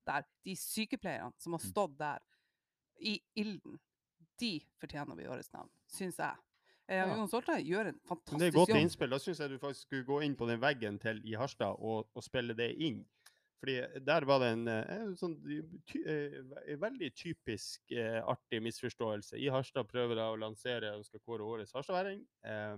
[0.07, 1.70] der, de sykepleierne som har Mm.
[1.72, 2.20] stått der
[2.99, 3.79] i ilden,
[4.39, 6.35] de fortjener vi årets navn, syns jeg.
[6.87, 7.15] Eh, Ja.
[7.15, 8.39] Jon Soltvedt gjør en fantastisk jobb.
[8.39, 8.77] det er godt jobb.
[8.81, 9.09] innspill.
[9.09, 12.07] Da syns jeg du faktisk skulle gå inn på den veggen til i Harstad og,
[12.15, 13.05] og spille det inn.
[13.59, 15.35] Fordi der var det en, eh, en sånn
[15.87, 19.39] ty, eh, veldig typisk eh, artig misforståelse.
[19.39, 22.21] I Harstad prøver jeg å lansere og skal kåre årets harstadværing.
[22.43, 22.77] Eh,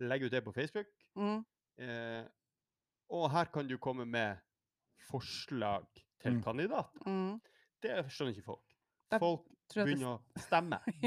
[0.00, 0.86] Legg ut det på Facebook.
[1.16, 1.44] Mm.
[1.78, 2.24] Eh,
[3.10, 4.38] og her kan du komme med
[5.10, 5.84] forslag
[6.22, 6.42] til Mm.
[6.42, 7.00] kandidater.
[7.06, 7.40] Mm.
[7.82, 8.71] Det skjønner ikke folk.
[9.20, 10.78] Folk begynner å stemme.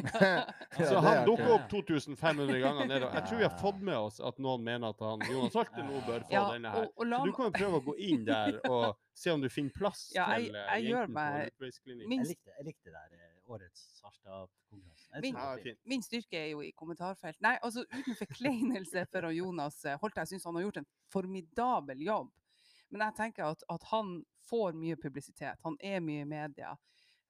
[0.76, 3.02] Ja, Så han er dukker opp 2500 ganger ned.
[3.06, 6.02] Jeg tror vi har fått med oss at noen mener at han Jonas Holte nå
[6.08, 6.88] bør få Ja, denne her.
[6.90, 9.42] og, og la, Så du kan jo prøve å gå inn der og se om
[9.42, 12.94] du finner plass Ja, jeg- til jenten jeg på min, Jeg likte, jeg likte det
[12.98, 15.12] der eh, årets Harstad-konkurransen.
[15.14, 15.22] Jeg
[15.64, 17.38] Min- min styrke er jo i kommentarfelt.
[17.42, 22.02] Nei, altså uten forkleinelse for Jonas eh, Holte, jeg syns han har gjort en formidabel
[22.02, 22.32] jobb.
[22.90, 25.58] Men jeg tenker at, at han får mye publisitet.
[25.64, 26.76] Han er mye i media.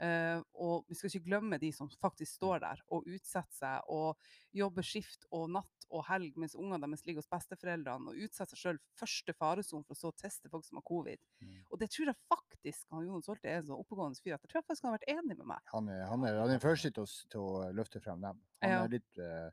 [0.03, 4.17] Eh, og vi skal ikke glemme de som faktisk står der og utsetter seg og
[4.51, 8.73] jobber skift og natt og helg mens ungene deres ligger hos besteforeldrene og utsetter seg
[8.73, 11.21] sjøl første faresone for å så teste folk som har covid.
[11.39, 11.61] Mm.
[11.69, 14.51] Og det tror jeg faktisk han Jonas Holte er en så oppegående fyr at jeg
[14.51, 15.63] tror jeg faktisk han har vært enig med meg.
[15.71, 18.41] Han er, han er, han er den første til å, til å løfte frem dem.
[18.65, 18.81] Han Ja.
[18.83, 19.49] er litt uh,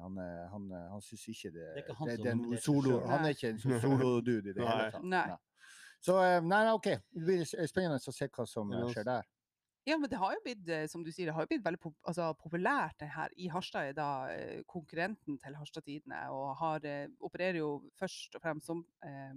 [0.00, 0.16] han,
[0.52, 3.00] han, er- han syns ikke det, Det er ikke han det, det er noe solo.
[3.08, 4.90] Han er ikke en sånn solodude i det hele Nei.
[4.92, 5.08] tatt.
[5.16, 5.38] Nei.
[6.00, 6.86] Så eh, nei, nei, OK.
[7.12, 9.26] Det blir spennende å se hva som eh, skjer der.
[9.88, 11.80] Ja, men det har jo blitt, eh, som du sier, det har jo blitt veldig
[11.80, 13.32] pop altså, populært det her.
[13.40, 18.36] I Harstad er da eh, konkurrenten til Harstad Tidende, og har, eh, opererer jo først
[18.36, 19.32] og fremst som eh,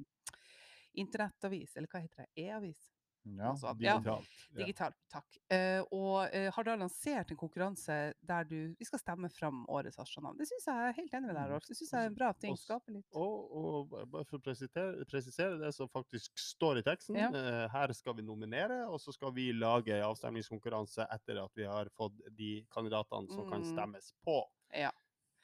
[1.00, 2.93] internettavis, eller hva heter det, e-avis?
[3.26, 3.54] Ja.
[3.56, 3.80] Sånt.
[3.82, 4.28] Ja, Digitalt.
[4.52, 4.58] Ja.
[4.66, 5.38] digitalt, takk.
[5.48, 9.96] Uh, og uh, har da lansert en konkurranse der du, vi skal stemme fram årets
[9.98, 10.38] Harstad-navn.
[10.38, 11.54] Det syns jeg er helt enig med deg, Mm.
[11.54, 11.68] Rolf.
[11.70, 12.58] Det syns jeg er en bra ting.
[12.60, 16.84] Skaper litt Og, og ba- bare for å presisere, presisere det som faktisk står i
[16.84, 17.16] teksten.
[17.16, 17.30] Ja.
[17.32, 21.64] uh, her skal vi nominere, og så skal vi lage en avstemningskonkurranse etter at vi
[21.64, 23.72] har fått de kandidatene som kan Mm.
[23.72, 24.42] stemmes på.
[24.76, 24.92] Ja.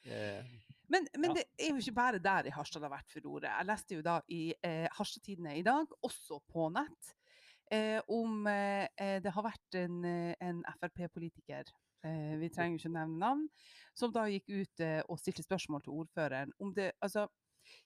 [0.04, 0.44] Eh,
[0.90, 1.34] Men, men Ja.
[1.34, 3.46] det er jo ikke bare der i Harstad det har vært furore.
[3.46, 7.14] Jeg leste jo da i eh, Harstad-tidene i dag, også på nett,
[7.70, 11.70] eh, om eh, eh, det har vært en, eh, en Frp-politiker,
[12.04, 13.44] eh, vi trenger ikke ikke nevne navn,
[13.94, 17.26] som da gikk ut eh, og stilte spørsmål til ordføreren om det Altså,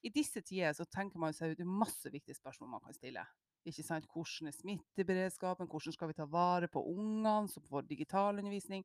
[0.02, 2.94] i disse tider så tenker man seg ut det er masse viktige spørsmål man kan
[2.96, 3.24] stille.
[3.64, 4.06] Ikke sant?
[4.12, 5.68] Hvordan er smitteberedskapen?
[5.68, 8.84] Hvordan skal vi ta vare på ungene som får digitalundervisning?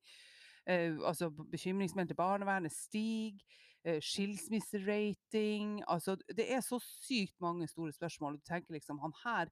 [0.68, 3.40] Eh, altså bekymringsmeldte barnevernet stiger.
[3.86, 5.84] Eh, skilsmisserating.
[5.88, 8.36] Altså, det er så sykt mange store spørsmål.
[8.36, 9.48] Du tenker liksom, han her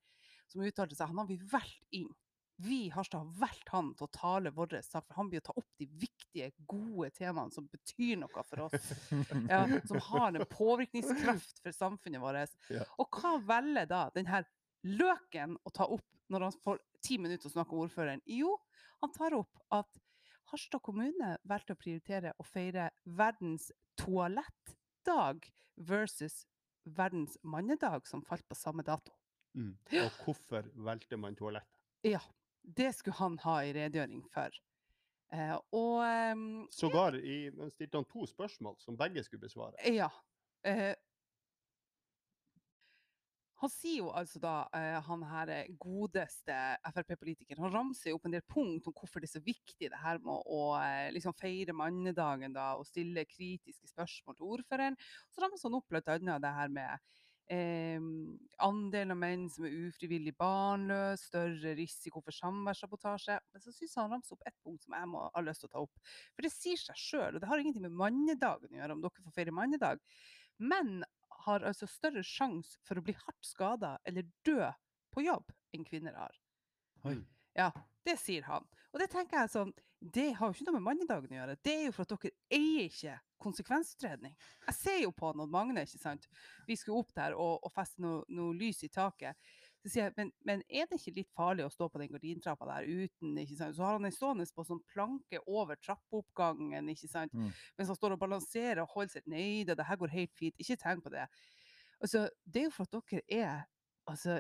[0.52, 2.10] som uttalte seg, han har vi valgt inn.
[2.58, 5.54] Vi Harstad har valgt han til å tale vår sak, for han blir å ta
[5.60, 8.88] opp de viktige, gode temaene som betyr noe for oss.
[9.52, 12.58] Ja, som har en påvirkningskraft for samfunnet vårt.
[12.74, 12.88] Ja.
[12.98, 14.42] Og hva velger da denne
[14.88, 18.26] løken å ta opp når han får ti minutter å snakke med ordføreren?
[18.26, 18.56] Jo,
[19.04, 20.02] han tar opp at
[20.50, 22.90] Harstad kommune valgte å prioritere å feire
[23.20, 23.70] verdens
[24.00, 25.46] toalettdag
[25.76, 26.46] versus
[26.88, 29.17] verdens mannedag, som falt på samme dato.
[29.58, 29.74] Mm.
[30.04, 31.82] Og hvorfor valgte man toalettet?
[32.06, 32.22] Ja,
[32.78, 34.54] det skulle han ha i redegjøring for.
[35.34, 39.76] Eh, og um, Sågar i- stilte han to spørsmål som begge skulle besvare.
[39.92, 40.08] Ja.
[40.64, 40.94] Eh,
[43.58, 45.50] Han sier jo altså da, eh, han her
[45.82, 46.54] godeste
[46.94, 49.98] Frp-politikeren, han ramser jo opp en del punkt om hvorfor det er så viktig det
[49.98, 55.00] her med å eh, liksom feire mannedagen da, og stille kritiske spørsmål til ordføreren.
[55.34, 57.00] Så ramser han opp annet det her med
[57.54, 57.98] eh,
[58.64, 63.38] andelen av menn som er ufrivillig barnløse, større risiko for samværssabotasje.
[63.54, 65.76] Men så syns han ramser opp ett punkt som jeg må ha lyst til å
[65.76, 66.02] ta opp.
[66.36, 69.28] For det sier seg sjøl, og det har ingenting med mannedagen å gjøre, om dere
[69.28, 70.04] får feire mannedag.
[70.58, 71.00] Menn
[71.46, 74.62] har altså større sjanse for å bli hardt skada eller dø
[75.14, 76.38] på jobb enn kvinner har.
[77.08, 77.20] Oi.
[77.58, 77.72] Ja,
[78.06, 78.66] det sier han.
[78.94, 81.56] Og det tenker jeg sånn, det har jo ikke noe med mannedagen å gjøre.
[81.66, 84.36] Det er jo for at dere eier ikke konsekvensutredning.
[84.68, 86.28] Jeg ser jo på Odd Magne, ikke sant.
[86.68, 89.38] Vi skulle opp der og, og feste noe, noe lys i taket.
[89.82, 92.68] Så sier jeg, men, men er det ikke litt farlig å stå på den gardintrappa
[92.70, 93.78] der uten, ikke sant.
[93.78, 97.34] Så har han den stående på sånn planke over trappeoppgangen, ikke sant.
[97.34, 97.50] Mm.
[97.78, 100.58] Mens han står og balanserer og holder seg Nei da, det her går helt fint.
[100.62, 101.26] Ikke tenk på det.
[102.02, 103.66] Altså, det er jo for at dere er
[104.08, 104.38] Altså,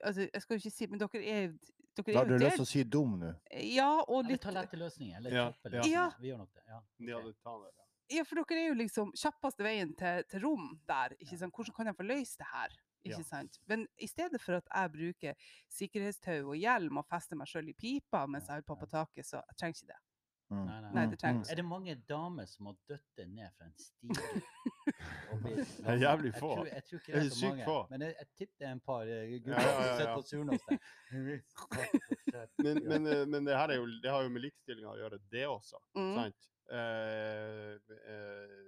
[0.00, 1.50] altså jeg skal jo ikke si Men dere er,
[1.96, 3.34] dere Da har du lyst til å si dum nå.
[3.52, 5.16] Ja, og Ja, vi litt tar lette løsninger.
[5.16, 5.46] Eller Ja.
[5.52, 5.80] kjappe Ja.
[5.82, 5.92] løsninger.
[5.92, 6.10] Ja.
[6.20, 6.62] Vi gjør nok det.
[6.68, 6.78] Ja.
[6.78, 7.64] ok.
[7.66, 8.16] det, ja.
[8.16, 11.14] Ja, for dere er jo liksom kjappeste veien til, til rom der.
[11.20, 11.54] ikke sant?
[11.54, 12.68] Hvordan kan jeg få løst det her?
[13.04, 13.22] Ikke Ja.
[13.24, 13.58] sant?
[13.66, 15.34] Men i stedet for at jeg bruker
[15.70, 19.24] sikkerhetstau og hjelm og fester meg sjøl i pipa mens jeg holder på på taket,
[19.26, 20.00] så jeg trenger ikke det.
[20.52, 20.64] Mm.
[20.68, 20.90] Nei, nei.
[20.96, 21.50] Nei, det trengs.
[21.52, 24.42] Er det mange damer som har dødd ned fra en stige?
[25.32, 25.54] og Det
[25.94, 26.50] er jævlig Jeg få.
[26.58, 27.64] tror, jeg tror ikke Det det er så mange.
[27.70, 27.78] få.
[27.90, 30.10] Men jeg, jeg tipper det er en par uh, gutter Ja, ja, som ja, sitter
[30.10, 30.16] ja.
[30.16, 30.78] på Surnadal
[32.36, 32.46] der.
[32.66, 35.18] Men, men, eh, men det her er jo, det har jo med likestillinga å gjøre,
[35.32, 35.80] det også.
[35.98, 36.12] Mm.
[36.20, 36.48] Sant?
[36.72, 37.72] Eh,
[38.12, 38.60] eh,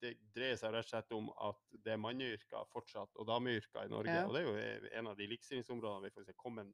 [0.00, 3.92] det dreier seg rett og slett om at det er manneyrker fortsatt, og dameyrker i
[3.92, 4.14] Norge.
[4.14, 4.24] Ja.
[4.28, 6.72] Og det er jo eh, en av de likestillingsområdene vi faktisk er kommet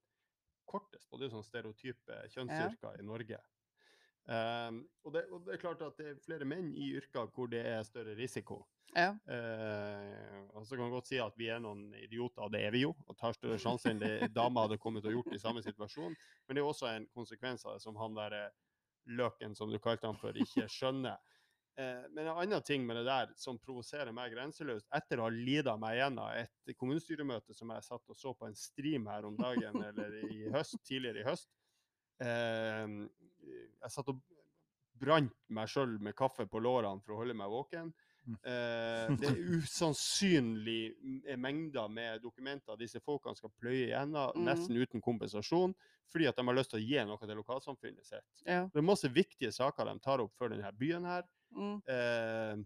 [0.66, 1.18] kortest på.
[1.18, 3.40] Det er jo sånn stereotype kjønnsyrker i Norge.
[4.26, 7.46] Um, og, det, og det er klart at det er flere menn i yrker hvor
[7.50, 8.64] det er større risiko.
[8.96, 9.12] Ja.
[9.28, 12.74] Uh, og så kan man godt si at vi er noen idioter, og det er
[12.74, 15.62] vi jo, og tar større sjanser enn det dama hadde kommet og gjort i samme
[15.62, 16.16] situasjon.
[16.46, 18.36] Men det er også en konsekvens av det som han der
[19.06, 21.20] løken, som du kalte han for, ikke skjønner.
[21.78, 25.36] Uh, men en annen ting med det der som provoserer meg grenseløst, etter å ha
[25.36, 29.38] lida meg gjennom et kommunestyremøte som jeg satt og så på en stream her om
[29.38, 31.52] dagen, eller i høst, tidligere i høst
[32.24, 32.86] eh,
[33.86, 34.18] Jeg satt og
[34.98, 37.92] brant meg sjøl med kaffe på lårene for å holde meg våken.
[38.26, 38.36] Mm.
[38.42, 44.44] Eh, det er usannsynlig mengder med dokumenter disse folkene skal pløye igjennom, Mm.
[44.48, 45.74] nesten uten kompensasjon,
[46.10, 48.42] fordi at de har lyst til å gi noe til lokalsamfunnet sitt.
[48.46, 48.64] Ja.
[48.66, 51.22] Det er masse viktige saker de tar opp for denne byen her.
[51.54, 51.82] Mm.
[51.86, 52.56] Eh,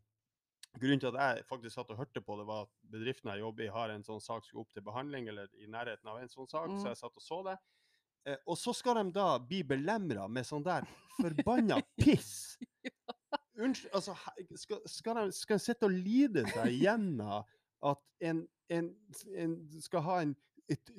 [0.78, 3.64] grunnen til at jeg faktisk satt og hørte på det, var at bedriften jeg jobber
[3.64, 6.28] i, har en sånn sak som skal opp til behandling, eller i nærheten av en
[6.28, 6.80] sånn sak, Mm.
[6.80, 7.58] så jeg satt og så det.
[8.28, 10.88] Eh, og så skal de da bli belemra med sånn der
[11.20, 12.58] forbanna piss!
[13.60, 14.14] Unnskyld, altså
[14.56, 17.48] skal, skal, de, skal de sitte og lide seg gjennom
[17.90, 18.92] at en, en,
[19.36, 20.36] en skal ha en
[20.70, 20.92] et,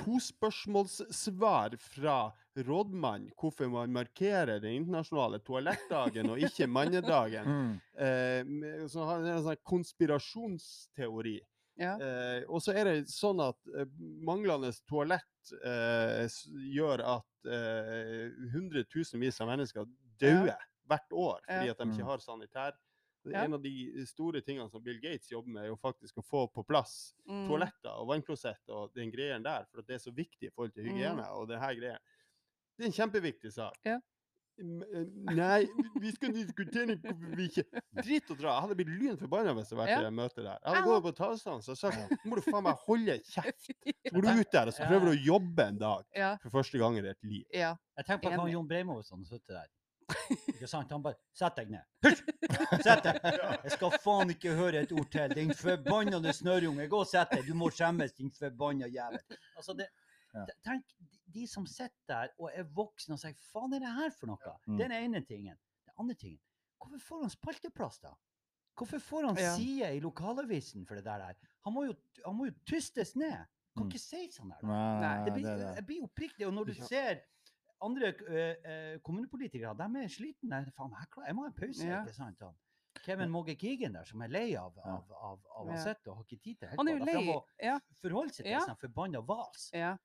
[0.00, 2.16] tospørsmålssvar fra
[2.56, 7.48] rådmann hvorfor man markerer den internasjonale toalettdagen og ikke mannedagen.
[7.48, 7.74] Mm.
[8.06, 11.38] Eh, så har en sånn konspirasjonsteori.
[11.80, 11.94] Ja.
[11.96, 13.88] Eh, og så er det sånn at eh,
[14.26, 15.39] manglende toalett
[16.74, 19.86] gjør at eh, hundretusenvis av mennesker
[20.20, 20.50] dør
[20.90, 21.70] hvert år fordi Ja.
[21.72, 22.10] at de ikke Mm.
[22.10, 22.72] har sanitær.
[23.24, 23.44] Det Ja.
[23.44, 26.46] En av de store tingene som Bill Gates jobber med, er jo faktisk å få
[26.52, 27.48] på plass Mm.
[27.48, 30.72] toaletter og vannklosett og den greien der, for at det er så viktig i forhold
[30.74, 31.26] til hygiene.
[31.28, 31.98] og det her greia.
[32.78, 33.74] Det er en kjempeviktig sak.
[33.84, 33.90] Mm.
[33.92, 34.00] Ja.
[34.60, 35.60] Eh, Nei,
[36.02, 37.64] vi skal diskutere hvorfor vi ikke
[38.02, 38.52] Drit og dra.
[38.58, 40.00] Jeg hadde blitt lyn forbanna hvis jeg hadde vært Ja.
[40.00, 40.58] i det møtet der.
[40.66, 42.06] Jeg hadde gått på talsstand og sagt Ja.
[42.24, 43.70] nå må du faen meg holde kjeft.
[43.70, 46.36] Så går du ut der og så prøver du å jobbe en dag Ja.
[46.42, 47.44] for første gang i ditt liv.
[47.54, 47.76] ja.
[47.96, 48.50] Jeg tenker på hva.
[48.52, 49.68] Jon Breimo hvis han sitter der.
[50.50, 50.90] Ikke sant?
[50.90, 51.84] Han bare Sett deg ned.
[52.02, 52.22] Hysj!
[52.82, 53.18] Sett deg!
[53.64, 55.28] Jeg skal faen ikke høre et ord til.
[55.36, 56.88] Din forbannede snørrunge.
[56.90, 57.46] Gå og sett deg.
[57.46, 59.20] Du må skjemmes, din forbanna jævel.
[59.56, 59.86] Altså, det,
[60.34, 60.46] Ja.
[60.62, 60.84] Tenk
[61.26, 64.52] de, som sitter der og er voksne og sier faen er det her for noe?
[64.66, 64.76] Mm.
[64.78, 65.56] Det den ene tingen.
[65.86, 66.40] Den andre tingen.
[66.80, 68.14] Hvorfor får han spalteplass, da?
[68.78, 69.56] Hvorfor får han Ja.
[69.56, 71.18] side i lokalavisen for det der?
[71.18, 71.34] der?
[71.66, 73.46] Han må jo, han må jo tystes ned.
[73.76, 73.90] Kan Mm.
[73.90, 74.58] ikke si sånn der.
[74.62, 75.00] da.
[75.00, 75.74] Nei, Det det blir, det.
[75.76, 76.46] jeg blir oppriktig.
[76.46, 77.20] Og når du ser
[77.82, 80.72] andre eh, eh, kommunepolitikere, de er slitne.
[80.76, 82.02] Faen, jeg, klar, jeg må ha en pause, Ja.
[82.04, 82.40] ikke sant?
[82.40, 82.54] Han.
[83.04, 85.94] Kevin Mogge Kigen der, som er lei av, av, av, Ja.
[86.06, 87.14] og har ikke tid til Han er jo lei.
[87.14, 88.60] Han må forholde seg til Ja.
[88.66, 89.70] sånn forbanna vas.
[89.72, 89.96] ja.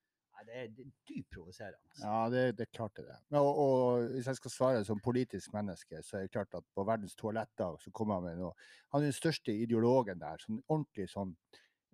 [0.46, 0.68] Det er,
[1.08, 1.80] dypt provoserende.
[1.90, 2.06] altså.
[2.06, 3.38] Ja, det, det er klart det er det.
[3.40, 6.84] Og, og hvis jeg skal svare som politisk menneske, så er det klart at på
[6.86, 8.54] verdens toalettdag så kommer han med noe.
[8.94, 10.38] Han er den største ideologen der.
[10.44, 11.36] Sånn ordentlig sånn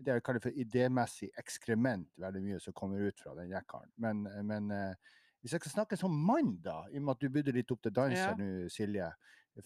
[0.01, 3.91] Det jeg kaller for idémessig ekskrement, veldig mye som kommer ut fra den jekkeren.
[4.01, 5.11] Men, men eh,
[5.43, 7.83] hvis jeg skal snakke som mann, da, i og med at du bydde litt opp
[7.85, 8.31] til dans Ja.
[8.37, 9.11] nå, Silje.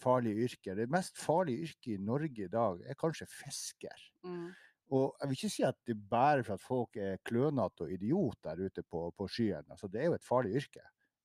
[0.02, 0.74] Farlige yrker.
[0.76, 4.06] Det mest farlige yrket i Norge i dag er kanskje fisker.
[4.26, 4.50] Mm.
[4.94, 8.38] Og jeg vil ikke si at det bærer for at folk er klønete og idiot
[8.44, 9.66] der ute på, på skyen.
[9.70, 10.84] Altså, det er jo et farlig yrke.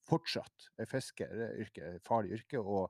[0.09, 0.69] Fortsatt.
[0.77, 2.59] er Fiskeryrket er et farlig yrke.
[2.59, 2.89] Og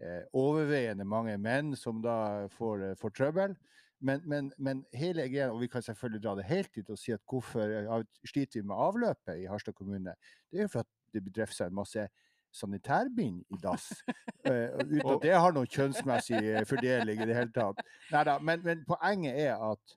[0.00, 3.56] eh, overveiende mange menn som da får, eh, får trøbbel.
[4.00, 7.12] Men, men, men hele greia, og vi kan selvfølgelig dra det helt dit og si
[7.12, 10.16] at hvorfor eh, sliter vi med avløpet i Harstad kommune,
[10.50, 12.06] det er jo for at det bedrifter seg en masse
[12.52, 13.92] sanitærbind i dass.
[14.40, 17.82] Uh, uten at det har noen kjønnsmessig fordeling i det hele tatt.
[18.08, 19.92] Neida, men, men poenget er at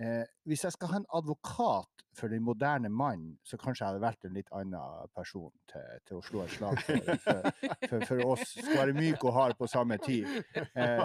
[0.00, 1.88] eh, hvis jeg skal ha en advokat
[2.18, 6.18] for den moderne mannen, så kanskje jeg hadde vært en litt annen person til, til
[6.18, 8.52] å slå et slag for, for, for, for oss.
[8.52, 10.28] Skal være myk og hard på samme tid.
[10.76, 11.04] Eh,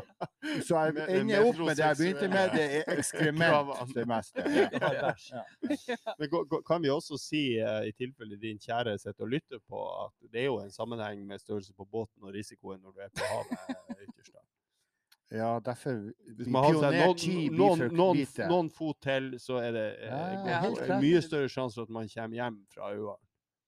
[0.67, 4.43] så jeg ender opp med det jeg begynte med, det er ekskrement det meste.
[4.47, 5.13] Ja.
[6.19, 10.31] Men kan vi også si, eh, i tilfelle din kjære sitter og lytter på, at
[10.31, 13.31] det er jo en sammenheng med størrelse på båten og risikoen når du er på
[13.31, 14.37] havet eh, ytterst.
[15.31, 15.97] Ja, derfor
[16.37, 18.45] Hvis man har seg noen, blir noen, for noen, lite.
[18.47, 21.01] noen fot til, så er det ja, Ja, ja, eh, klart.
[21.03, 23.15] mye større sjanse for at man kommer hjem fra øya.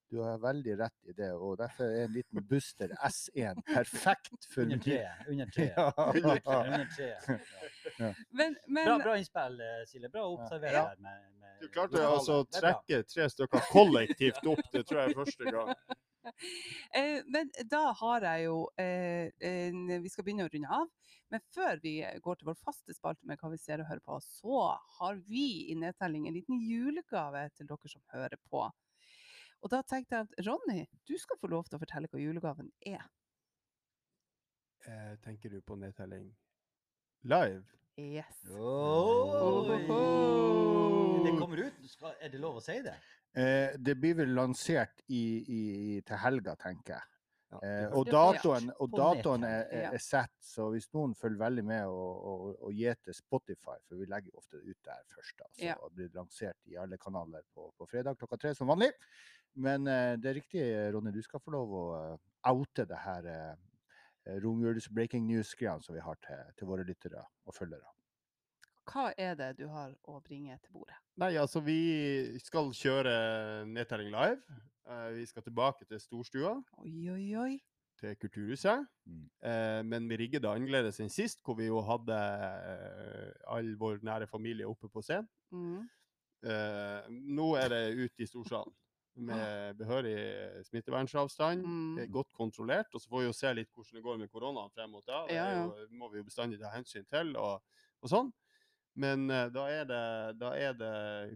[0.09, 4.61] Du har veldig rett i det, og derfor er en liten Buster S1 perfekt for
[4.65, 5.27] Under treet.
[5.29, 5.73] Under treet.
[5.77, 5.91] Ja.
[6.63, 7.29] Under treet.
[7.99, 8.13] Ja.
[8.31, 10.09] Men, men Bra, bra innspill, eh, Silje.
[10.09, 10.85] Bra å observere Ja.
[10.97, 12.59] Med, med Du klarte altså å bra.
[12.61, 15.75] trekke tre stykker kollektivt opp, det tror jeg er første gang.
[16.95, 19.29] Eh, men da har jeg jo eh,
[20.03, 20.89] Vi skal begynne å runde av.
[21.29, 21.93] Men før vi
[22.23, 24.61] går til vår faste spalte med hva vi ser og hører på, så
[24.97, 28.63] har vi i nedtelling en liten julegave til dere som hører på.
[29.59, 32.71] Og da tenkte jeg at Ronny, du skal få lov til å fortelle hva julegaven
[32.87, 33.05] er.
[34.87, 36.31] Eh, tenker du på nedtelling
[37.27, 37.65] live?
[37.99, 38.45] Yes.
[38.55, 39.79] Oi.
[41.25, 41.81] Det kommer ut.
[41.91, 42.95] Skal, er det lov å si det?
[43.37, 45.61] Eh, det blir vel lansert i, i,
[45.95, 47.05] i, til helga, tenker jeg.
[47.05, 47.15] Ja,
[47.49, 51.87] Eh, og datoen, og datoen er, er, er satt, så hvis noen følger veldig med
[51.89, 55.77] og, og, og gjeter Spotify, for vi legger ofte ut der først, altså, ja.
[55.81, 58.91] og blir lansert i alle kanaler på, på fredag klokka tre som vanlig.
[59.57, 63.31] Men eh, det er riktig, Ronny, du skal få lov å eh, oute det her
[63.33, 67.97] eh, romjuls breaking news-greiene som vi har til, til våre lyttere og følgere.
[68.89, 70.95] Hva er det du har å bringe til bordet?
[71.21, 73.13] Nei, altså vi skal kjøre
[73.69, 74.41] nedtelling live.
[74.89, 77.59] Eh, vi skal tilbake til storstua, Oi, oi, oi.
[77.99, 78.87] til Kulturhuset.
[79.05, 79.29] Mm.
[79.43, 83.99] Eh, men vi rigger det annerledes enn sist, hvor vi jo hadde eh, all vår
[84.07, 85.27] nære familie oppe på scenen.
[85.51, 85.87] Mm.
[86.49, 88.73] Eh, nå er det ute i storsalen
[89.19, 91.65] med behørig smittevernavstand.
[91.99, 92.11] Er Mm.
[92.11, 92.87] godt kontrollert.
[92.95, 95.25] Og så får vi jo se litt hvordan det går med koronaen frem mot da.
[95.27, 95.63] Det Ja, ja.
[95.65, 97.61] jo, må vi jo bestandig ta hensyn til og,
[98.01, 98.31] og sånn.
[98.99, 100.05] Men eh, da, er det,
[100.41, 100.93] da er det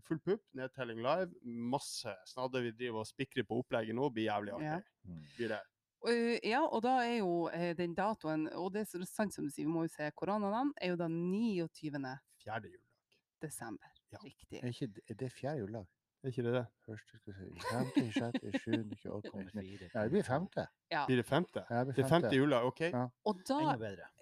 [0.08, 1.30] full pupp, nedtelling live.
[1.44, 4.10] Masse snadder vi driver og spikrer på opplegget nå.
[4.12, 4.72] Blir jævlig artig.
[4.72, 4.82] Ja.
[5.08, 5.22] Mm.
[5.38, 5.62] Blir det.
[6.10, 9.48] Eh, ja, og da er jo eh, den datoen, og det er så sant som
[9.48, 12.04] du sier, vi må jo se koronaen, er jo da 29.
[12.44, 12.90] Fjerde juledag.
[13.44, 13.92] desember.
[14.12, 14.20] Ja.
[14.24, 14.60] Riktig.
[14.60, 15.88] Er, ikke, er det fjerde juledag?
[16.24, 16.68] Er ikke det det?
[16.86, 18.98] Første, skal vi se, femte, sjette, sjuende,
[19.28, 19.66] Kommer.
[19.94, 20.64] Ja, det blir femte.
[20.94, 21.02] Ja.
[21.10, 21.64] Blir det femte?
[21.70, 22.80] Ja, det Det er femte jula, OK?
[22.86, 23.02] Ja.
[23.28, 23.58] Og da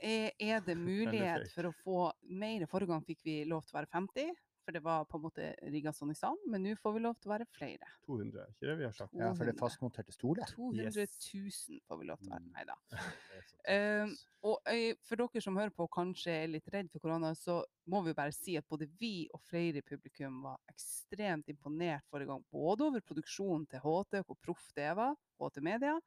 [0.02, 2.00] er, er det mulighet for å få
[2.42, 2.66] mer.
[2.72, 5.48] Forrige gang fikk vi lov til å være 50, for det var på en måte
[5.74, 6.42] rigga sånn i salen.
[6.52, 7.88] Men nå får vi lov til å være flere.
[8.08, 9.14] 200, er ikke det vi har sagt?
[9.18, 9.62] Ja, for det er 200.
[9.64, 10.52] fastmonterte stoler.
[10.54, 12.46] 200 000 får vi lov til å være.
[12.46, 12.52] Mm.
[12.56, 12.78] Nei da.
[13.32, 13.56] Tøft.
[14.42, 14.72] Og
[15.06, 17.60] for dere som hører på og kanskje er litt redd for korona, så
[17.92, 22.32] må vi bare si at både vi og flere i publikum var ekstremt imponert forrige
[22.32, 22.44] gang.
[22.54, 25.98] Både over produksjonen til HT, hvor proff det var, HT Media,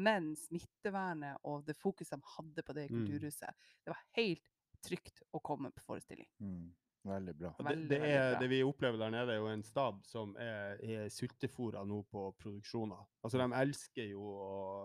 [0.00, 3.00] men smittevernet og det fokuset de hadde på det i Mm.
[3.04, 3.56] Kulturhuset.
[3.84, 4.46] Det var helt
[4.86, 6.28] trygt å komme på forestilling.
[6.40, 6.70] Mm.
[7.02, 7.50] Veldig bra.
[7.58, 10.76] Og det, det, er, det vi opplever der nede, er jo en stab som er,
[10.84, 13.00] er sultefòra nå på produksjoner.
[13.24, 14.24] Altså, de elsker jo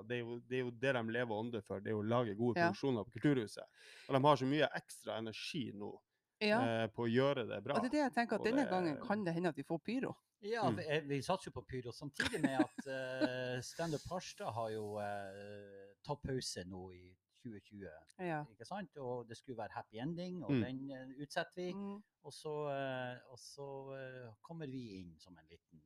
[0.07, 2.05] det, er jo det er jo det de lever og ånder for, det er å
[2.07, 2.69] lage gode Ja.
[2.69, 3.67] produksjoner på Kulturhuset.
[4.07, 5.91] Og de har så mye ekstra energi nå
[6.39, 7.75] Ja, eh, på å gjøre det bra.
[7.75, 9.63] og det er det jeg tenker at denne det- gangen kan det hende at vi
[9.63, 10.15] får pyro.
[10.41, 10.75] Ja, Mm.
[10.77, 11.91] vi, eh, vi satser jo på pyro.
[11.91, 17.89] Samtidig med at uh, Standup Harstad har jo uh, tatt pause nå i 2020.
[18.19, 18.41] Ja.
[18.51, 18.97] ikke sant?
[18.97, 20.61] Og det skulle være happy ending, og Mm.
[20.65, 21.69] den eh, utsetter vi.
[21.73, 22.01] Mm.
[22.25, 23.69] Og så, eh, og så
[23.99, 25.81] eh, kommer vi inn som en liten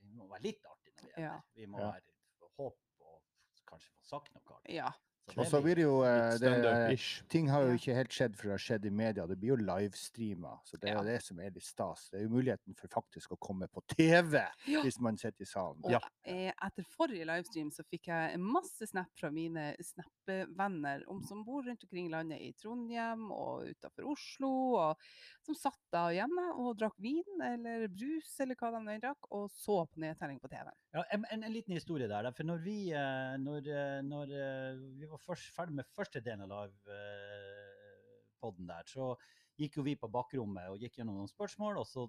[0.00, 1.32] Vi må være litt artig når vi er Ja.
[1.32, 1.42] der.
[1.54, 1.90] Vi må Ja.
[1.92, 3.22] være håp og
[3.66, 4.74] kanskje få sagt noe artig.
[4.74, 4.90] ja.
[5.36, 6.98] Og så blir det jo det,
[7.28, 9.26] Ting har jo ikke helt skjedd for det har skjedd i media.
[9.26, 10.54] Det blir jo livestreama.
[10.64, 11.02] Så det er Ja.
[11.02, 12.08] jo det som er litt stas.
[12.10, 14.80] Det er jo muligheten for faktisk å komme på TV Ja.
[14.82, 15.84] hvis man sitter i salen.
[15.84, 15.98] Og Ja.
[16.24, 19.76] eh, etter forrige livestream så fikk jeg masse snap fra mine
[20.28, 24.96] snappevenner om som bor rundt omkring i landet, i Trondheim og utenfor Oslo, og
[25.44, 29.50] som satt da hjemme og drakk vin eller brus eller hva de nå drakk, og
[29.50, 30.70] så på nedtelling på TV.
[30.94, 32.32] Ja, en, en, en liten historie der.
[32.36, 36.44] For når vi, eh, når, eh, når eh, vi var først, ferdig med første delen
[36.44, 39.14] av live-podden der, så
[39.58, 42.06] gikk jo vi på bakrommet og gikk gjennom noen spørsmål, og så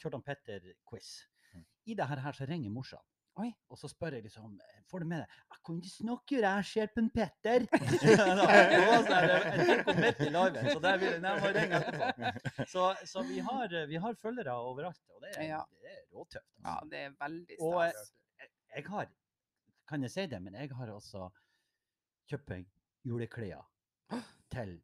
[0.00, 1.08] kjørte han Petter quiz.
[1.54, 1.64] Mm.
[1.86, 3.04] I det her, her så ringer morsan.
[3.38, 3.52] Oi.
[3.70, 4.56] Og så spør jeg liksom
[4.90, 7.66] Får du med deg Jeg kan ikke snakke, jeg ser på en Petter.
[9.20, 12.66] jeg på midt i liven, så der vil jeg ringe etterpå.
[12.72, 15.62] Så, så vi, har, vi har følgere overalt, og det er, Ja.
[15.84, 16.48] det er råtøft.
[16.64, 16.90] Ja, Altså.
[16.90, 17.94] det er veldig Og jeg,
[18.76, 19.08] jeg har
[19.88, 21.30] Kan jeg si det, men jeg har også
[22.30, 22.66] kjøpt
[23.06, 23.62] juleklær
[24.54, 24.76] til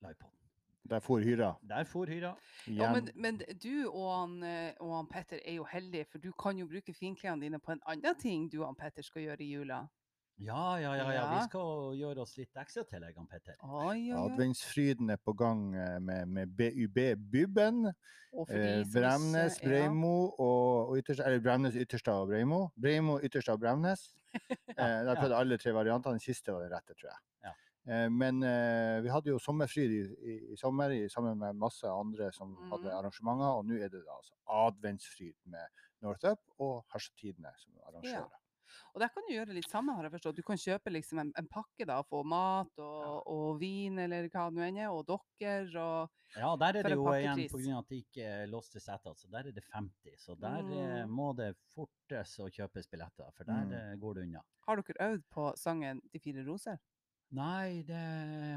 [0.00, 0.39] livepoden.
[0.88, 1.54] Der for hyra.
[1.68, 2.34] Der for hyra.
[2.66, 6.32] Ja, men, men du og han, eh, og han Petter er jo heldige, for du
[6.32, 9.44] kan jo bruke finklærne dine på en annen ting du og han Petter skal gjøre
[9.44, 9.84] i jula.
[10.40, 11.12] Ja, ja, ja, ja.
[11.12, 11.24] Ja.
[11.34, 13.58] Vi skal gjøre oss litt ekstra tillegg, han Petter.
[13.60, 14.22] Oi, ja.
[14.24, 17.00] Adventsfryden er på gang eh, med, med BUB
[18.32, 19.68] for Eh, Bremnes, ja.
[19.68, 22.62] Breimo og, og Ytterstad, eller Bremnes, Ytterstad og Breimo.
[22.80, 24.08] Breimo, Ytterstad og Bremnes.
[24.80, 26.16] Eh, jeg prøvde prøvd alle tre variantene.
[26.16, 27.18] Den siste var den rette, tror jeg.
[27.86, 28.04] Ja.
[28.04, 30.00] Eh, men eh, vi hadde jo sommerfri i,
[30.32, 32.98] i, i sommer sammen med masse andre som hadde Mhm.
[32.98, 33.56] arrangementer.
[33.58, 35.66] Og nå er det da altså adventsfryd med
[36.02, 38.36] North Up og Harstidene som arrangører.
[38.94, 40.36] Og der kan du gjøre litt samme, har jeg forstått.
[40.36, 44.44] Du kan kjøpe liksom en, en pakke da, få mat og, og vin eller hva
[44.50, 47.78] det nå enn er, og dokker og Ja, der er det jo igjen pga.
[47.80, 50.14] at det ikke er låste seter, så der er det 50.
[50.22, 51.10] Så der eh, Mm.
[51.10, 53.98] må det fortes å kjøpes billetter, for der Mm.
[54.00, 54.42] går det unna.
[54.68, 56.78] Har dere øvd på sangen De fire roser?
[57.30, 57.98] Nei, det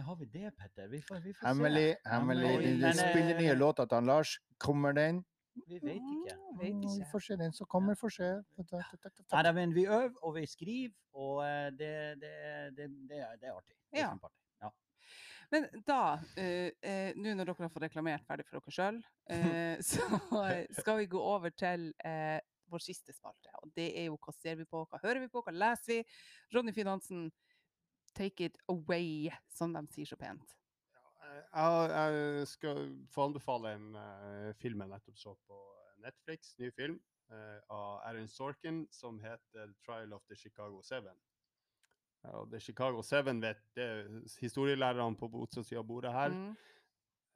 [0.05, 0.87] har vi det, Petter?
[0.89, 2.09] Vi får, vi får Hemmelig, se.
[2.09, 2.47] hemmelig.
[2.49, 2.79] Hemmelig.
[2.81, 4.31] Men, spiller nye låter til han Lars.
[4.57, 5.19] Kommer den?
[5.69, 6.37] Vi vet ikke.
[6.57, 6.93] Vet ikke.
[7.03, 7.35] Vi får se.
[7.37, 8.29] Den som kommer, får se.
[9.35, 11.91] Nei, men vi øver, og vi skriver, og eh, det,
[12.23, 12.31] det,
[12.79, 13.75] det, det, er, det er artig.
[13.91, 14.09] Det er Ja.
[14.09, 14.41] kjempeartig.
[14.65, 14.71] Ja.
[15.53, 15.99] Men da,
[16.41, 18.97] eh, eh, nå når dere har fått reklamert ferdig for dere sjøl,
[19.29, 20.09] eh, så
[20.49, 22.39] eh, skal vi gå over til eh,
[22.73, 23.53] vår siste spalte.
[23.61, 26.03] Og det er jo hva ser vi på, hva hører vi på, hva leser vi?
[26.55, 27.27] Ronny Finn Hansen,
[28.15, 30.55] take it away, som de sier så pent.
[31.53, 32.83] Jeg, jeg skal
[33.13, 35.59] få anbefale en uh, film jeg nettopp så på
[36.03, 36.99] Netflix, ny film
[37.31, 41.19] uh, av Aaron Sorkin som heter 'Trial of the Chicago Seven'.
[42.23, 46.29] Ja, og The Chicago Seven vet det er historielærerne på motsatt av bordet her.
[46.29, 46.53] Mm.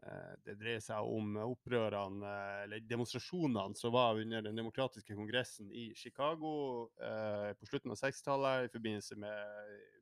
[0.05, 5.71] Eh, Det dreier seg om opprørene, eh, eller demonstrasjonene som var under den demokratiske kongressen
[5.71, 9.96] i Chicago eh, på slutten av 60-tallet i forbindelse med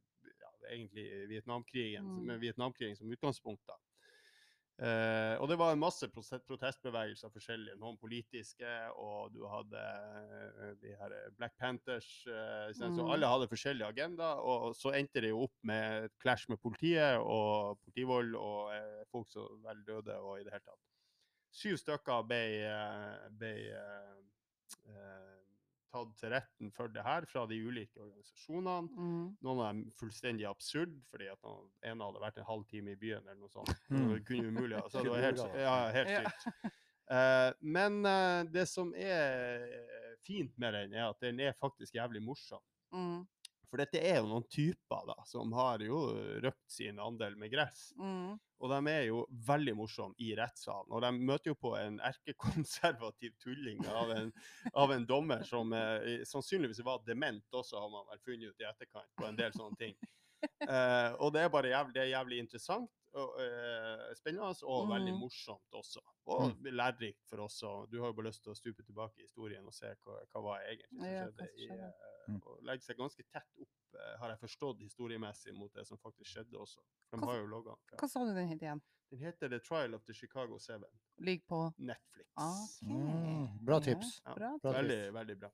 [0.71, 2.25] egentlig Vietnamkrigen, Mm.
[2.25, 3.61] med Vietnamkrigen som utgangspunkt.
[3.67, 3.73] da.
[4.77, 8.67] Eh, og det var en masse protestbevegelser forskjellige, noen politiske,
[8.99, 12.27] og du hadde eh, de her Black Panthers.
[12.27, 12.95] eh, mm.
[12.97, 16.57] Så alle hadde forskjellige agendaer, og så endte det jo opp med et clash med
[16.59, 20.83] politiet og politivold og eh, folk som vel døde og i det hele tatt.
[21.55, 25.34] Syv stykker ble, eh, ble eh,
[25.95, 28.91] tatt til retten for det her fra de ulike organisasjonene.
[28.95, 29.27] Mm.
[29.47, 32.99] Noen av dem fullstendig absurd, fordi at noen, en hadde vært en halv time i
[32.99, 33.71] byen eller noe sånt.
[33.95, 34.09] Mm.
[34.11, 36.23] Det kunne umulig, altså, det var helt, ja, helt Ja.
[36.25, 36.81] sykt.
[37.05, 41.95] Eh, men uh, det som er eh, fint med den, er at den er faktisk
[41.95, 42.63] jævlig morsom.
[42.95, 43.21] Mm.
[43.69, 46.01] For dette er jo noen typer da, som har jo
[46.43, 47.87] røkt sin andel med gress.
[47.99, 48.35] Mm.
[48.63, 50.91] Og de er jo veldig morsomme i rettssalen.
[50.95, 54.33] Og de møter jo på en erkekonservativ tulling av en,
[54.73, 58.69] av en dommer som eh, sannsynligvis var dement også, har man vel funnet ut i
[58.69, 59.97] etterkant, på en del sånne ting.
[60.45, 63.04] Eh, og det er bare jævlig, det er jævlig interessant
[64.15, 65.19] spennende, og veldig Mhm.
[65.21, 66.01] morsomt også.
[66.27, 67.61] Og lærerikt for oss.
[67.63, 70.19] Og du har jo bare lyst til å stupe tilbake i historien og se hva,
[70.33, 71.47] hva var egentlig som Ja, skjedde.
[71.57, 71.91] I, eh,
[72.27, 72.41] Mm.
[72.45, 76.25] og legge seg ganske tett opp, eh, har jeg forstått historiemessig, mot det som faktisk
[76.33, 76.79] skjedde også.
[77.11, 77.97] De Hva har jo logga den.
[77.99, 78.81] Hva sa du den het igjen?
[79.11, 80.89] Den heter The Trial of the Chicago Seven.
[81.19, 82.27] Ligger på Netflix.
[82.35, 82.95] Okay.
[82.95, 84.21] Mm, bra tips.
[84.25, 84.57] Ja, Bra.
[84.63, 85.49] Veldig, veldig bra.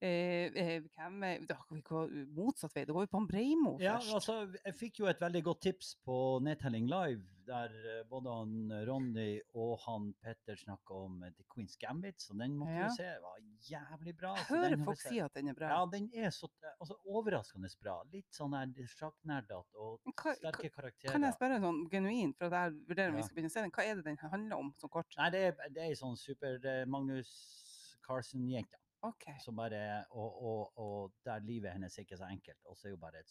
[0.00, 2.86] Eh, eh, hvem er, da kan vi gå motsatt vei.
[2.88, 5.90] Da går vi på en Breimo Ja, altså, jeg fikk jo et veldig godt tips
[6.06, 11.44] på Nedtelling Live, der eh, både han Ronny og han Petter snakka om eh, The
[11.52, 12.88] Queen's Gambit, så den måtte Ja.
[12.88, 13.10] vi se.
[13.10, 14.32] Det var jævlig bra.
[14.38, 15.74] Jeg så den hører folk si at den er bra.
[15.74, 16.48] Ja, den er så
[16.78, 18.00] altså, overraskende bra.
[18.16, 18.56] Litt sånn
[18.96, 21.12] sjakknerdete og sterke karakterer.
[21.12, 23.68] Kan jeg spørre sånn genuint, for at jeg vurderer om vi skal begynne å se
[23.68, 25.12] den, hva er det den handler om, sånn kort?
[25.20, 27.34] Nei, det er, det er sånn super eh, Magnus
[28.06, 28.79] Carlsen-jente.
[29.02, 29.24] OK.
[29.44, 32.58] Som bare, og, og, og der livet hennes er ikke så enkelt.
[32.66, 33.30] Og så er hun bare et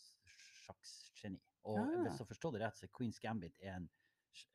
[0.65, 1.39] sjakksgeni.
[1.69, 2.01] Og Ah.
[2.07, 3.89] hvis jeg forstår det rett, så er Queen's Gambit er en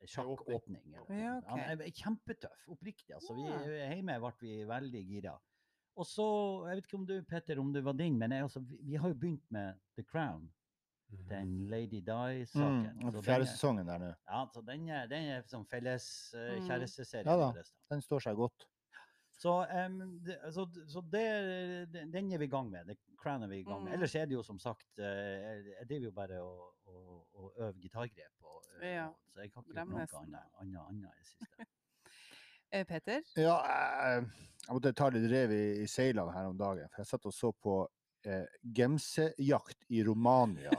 [0.09, 0.93] sjakkåpning.
[0.93, 1.21] Ja, okay.
[1.49, 3.13] Han er kjempetøff, oppriktig.
[3.15, 3.45] Altså, vi,
[3.93, 5.35] hjemme ble vi veldig gira.
[5.95, 6.25] Og så,
[6.67, 8.95] jeg vet ikke om du, Petter, om det var din, men jeg, altså, vi, vi
[8.99, 10.49] har jo begynt med The Crown.
[11.29, 12.97] Den Lady Di-saken.
[12.99, 14.09] Mm, fjerde er- sesongen der nå.
[14.27, 16.65] Ja, så den er, den er som felles uh, Mm.
[16.67, 17.23] kjæresteserie.
[17.29, 17.63] Ja da.
[17.93, 18.65] Den står seg godt.
[19.37, 19.51] Så,
[19.85, 21.25] um, det, så, så det,
[22.13, 22.85] den er vi i gang med.
[22.87, 23.91] Det Crown er vi i gang med.
[23.91, 23.93] Mm.
[23.97, 27.79] Ellers er det jo som sagt eh, Jeg driver jo bare og, og, og øver
[27.81, 28.31] gitargrep.
[28.43, 31.65] Og, Ja, og- så jeg har ikke gjort noe annet, annet, annet i det siste.
[32.73, 33.21] Eh, Peter?
[33.37, 34.23] Ja, jeg,
[34.67, 37.33] jeg måtte ta litt rev i, i seilene her om dagen, for jeg satt og
[37.33, 37.75] så på
[38.27, 38.45] eh,
[38.77, 40.73] gemsejakt i Romania.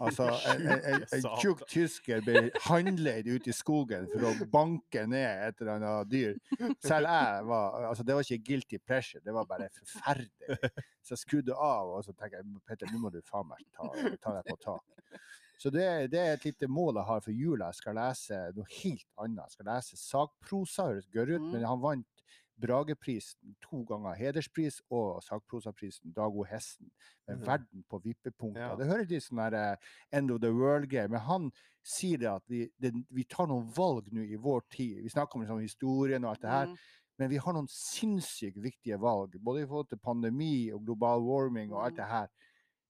[0.00, 0.26] Altså,
[0.58, 1.04] en,
[1.40, 6.38] tjukk tysker ble handleid ut i skogen for å banke ned et eller annet dyr.
[6.84, 10.58] Selv jeg var Altså, det var ikke guilty pleasure, det var bare forferdelig.
[11.04, 13.90] Så jeg skrudde av, og så tenkte jeg Petter, nå må du faen meg ta,
[14.24, 15.20] ta deg på tak.
[15.60, 17.68] Så det, det er et lite mål jeg har for jula.
[17.70, 19.44] Jeg skal lese noe helt annet.
[19.46, 21.52] Jeg skal lese sakprosa, høres gørr ut, Mm.
[21.54, 22.13] men han vant
[22.60, 24.14] Brageprisen to ganger.
[24.14, 26.12] Hederspris og sakprosaprisen.
[26.14, 26.90] Dago Hesten.
[27.28, 27.44] Med mm.
[27.46, 28.70] 'Verden på vippepunkter'.
[28.70, 28.76] Ja.
[28.76, 29.76] Det høres litt sånn der eh,
[30.12, 31.08] End of the World-greier.
[31.10, 31.50] Men han
[31.84, 35.02] sier det at vi, det, vi tar noen valg nå i vår tid.
[35.02, 36.66] Vi snakker om liksom, historien og alt det her.
[36.72, 36.76] Mm.
[37.18, 41.72] Men vi har noen sinnssykt viktige valg, både i forhold til pandemi og global warming
[41.72, 41.96] og alt Mm.
[42.02, 42.28] det her.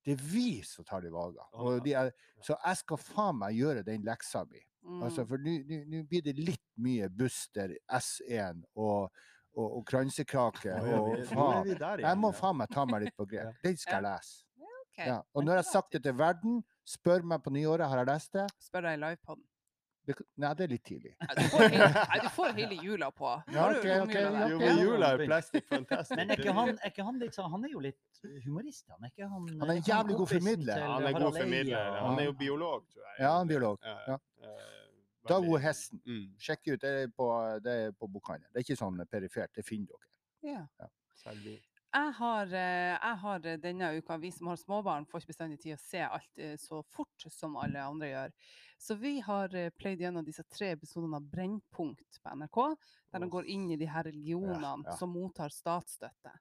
[0.04, 1.80] Det er vi som tar de valgene.
[1.84, 2.10] De er,
[2.44, 4.60] så jeg skal faen meg gjøre den leksa mi.
[4.84, 5.02] Mm.
[5.02, 9.10] Altså, for nå- nå nå blir det litt mye Buster, S1 og,
[9.56, 11.72] og, og kransekake og faen.
[12.02, 13.54] Jeg må faen meg ta meg litt på grep.
[13.64, 14.40] Den skal jeg lese.
[14.98, 15.16] Ja.
[15.34, 18.32] Og når jeg har sagt det til verden, spør meg på nyåret, har jeg lest
[18.36, 18.44] det?
[18.62, 19.42] Spør deg i livepoden.
[20.06, 20.14] det?
[20.38, 21.12] Nei, det er litt tidlig.
[21.24, 23.32] Nei, Du får hele, nei, du får hele jula på.
[23.56, 26.16] Ja, okay, okay, Jo, men jula er plastic fantastic.
[26.20, 29.00] Men er ikke han, er ikke han litt sånn Han er jo litt humorist, han.
[29.02, 30.78] Er ikke han Han er en jævlig god formidler.
[30.84, 31.98] Ja, han er god formidler.
[32.04, 33.16] Han er jo biolog, tror jeg.
[33.24, 33.80] Ja, han er biolog.
[33.82, 34.20] Ja, Ja.
[34.44, 34.70] eh,
[35.28, 35.58] Dag O.
[35.60, 36.00] Hesten.
[36.06, 37.28] Mm, Sjekk ut, det er på,
[37.64, 38.50] det er på bokhandelen.
[38.52, 40.10] Det er ikke sånn perifert, det finner dere.
[40.44, 40.90] Ja.
[41.16, 41.56] Selvi.
[41.94, 45.60] Jeg har, eh, jeg har eh, denne uka, vi som har småbarn, får ikke bestandig
[45.62, 48.32] tid å se alt eh, så fort som alle andre gjør.
[48.82, 52.58] Så vi har pløyd gjennom disse tre episodene av Brennpunkt på NRK,
[53.14, 54.96] der de går inn i de her religionene ja.
[54.98, 56.34] som mottar statsstøtte.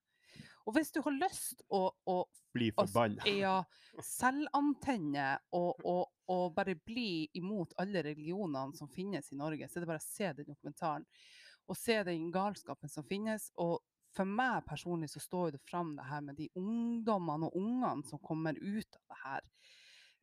[0.63, 2.17] Og hvis du har lyst å, å
[2.53, 3.25] Bli altså, forbanna.
[3.27, 3.55] ja,
[4.07, 9.85] selvantenne og, og, og bare bli imot alle religionene som finnes i Norge, så er
[9.85, 11.07] det bare å se den dokumentaren.
[11.71, 13.49] Og se den galskapen som finnes.
[13.63, 13.79] Og
[14.13, 18.21] for meg personlig så står det fram det her med de ungdommene og ungene som
[18.21, 19.47] kommer ut av det her.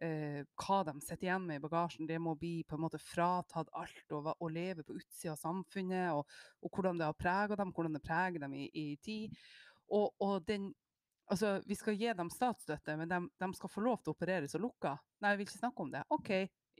[0.00, 2.06] Eh, hva de sitter igjen med i bagasjen.
[2.08, 6.14] Det må bli på en måte fratatt alt og, og leve på utsida av samfunnet.
[6.16, 9.36] Og, og hvordan det har prega dem, hvordan det preger dem i, i tid.
[9.90, 10.70] Og, og den
[11.30, 14.56] Altså, vi skal gi dem statsstøtte, men de, de skal få lov til å opereres
[14.58, 14.96] og lukka.
[15.22, 16.00] Nei, jeg vil ikke snakke om det.
[16.10, 16.30] OK,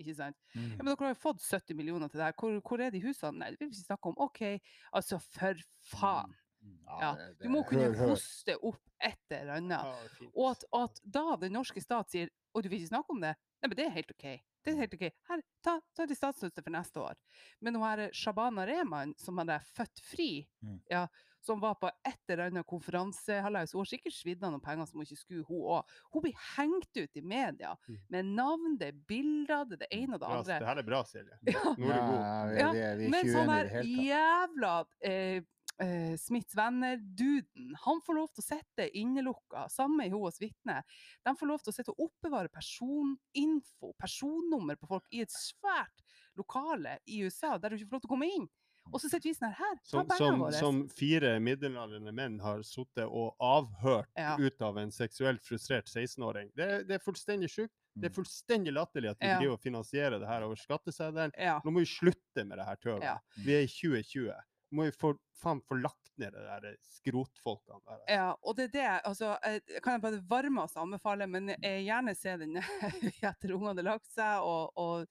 [0.02, 0.38] ikke sant.
[0.56, 2.34] Ja, men dere har jo fått 70 millioner til det her.
[2.34, 3.38] Hvor, hvor er de husene?
[3.38, 4.18] Nei, det vil vi ikke snakke om.
[4.26, 4.42] OK,
[4.90, 6.34] altså for faen.
[6.66, 6.74] Mm.
[6.98, 10.02] Ja, Du må kunne hoste opp et eller annet.
[10.34, 13.36] Og at, at da den norske stat sier og du vil ikke snakke om det,
[13.62, 14.26] nei, men det er helt OK.
[14.66, 15.06] Det er helt ok.
[15.30, 17.14] Her, ta, ta til statsstøtte for neste år.
[17.62, 20.80] Men hun her Shabana Rehman, som hadde født fri, Mm.
[20.90, 21.06] ja,
[21.41, 25.01] som var på et eller annet konferansehalløys, hun har sikkert svidd av noen penger som
[25.01, 25.95] hun ikke skulle, hun òg.
[26.12, 27.97] Hun blir hengt ut i media Mm.
[28.11, 30.59] med navn, det er bilder, det er det ene og det andre.
[30.61, 31.38] det her er bra, Silje.
[31.55, 31.62] Ja.
[31.78, 32.59] Nå er du god.
[32.61, 33.88] Ja, vi, vi, vi Men sånn tatt.
[33.88, 35.43] jævla eh,
[35.80, 40.82] eh, Smiths venner-duden, han får lov til å sitte innelukka, samme i hennes vitne.
[41.24, 46.05] De får lov til å sitte og oppbevare personinfo, personnummer på folk i et svært
[46.38, 48.49] lokale i USA, der du ikke får lov til å komme inn.
[48.92, 50.52] Og så sitter vi sånn her, ta Som, pengene som, våre.
[50.58, 54.36] som fire middelaldrende menn har sittet og avhørt Ja.
[54.40, 56.50] ut av en seksuelt frustrert 16-åring.
[56.56, 57.74] Det, det er fullstendig sjukt.
[57.94, 58.18] Det er Mm.
[58.24, 59.38] fullstendig latterlig at vi Ja.
[59.38, 61.32] driver og finansierer det her over skatteseddelen.
[61.38, 61.60] Ja.
[61.64, 63.02] Nå må vi slutte med det her tøvet.
[63.02, 63.18] Ja.
[63.44, 64.34] Vi er i 2020.
[64.72, 67.92] Nå må vi for, faen få lagt ned det der skrotfolkene der.
[67.94, 68.08] altså.
[68.08, 69.02] Ja, og det er det.
[69.04, 72.56] Altså, jeg kan jeg bare varmest anbefale, men jeg gjerne se den
[73.22, 75.06] etter ungene har lagt seg, og, og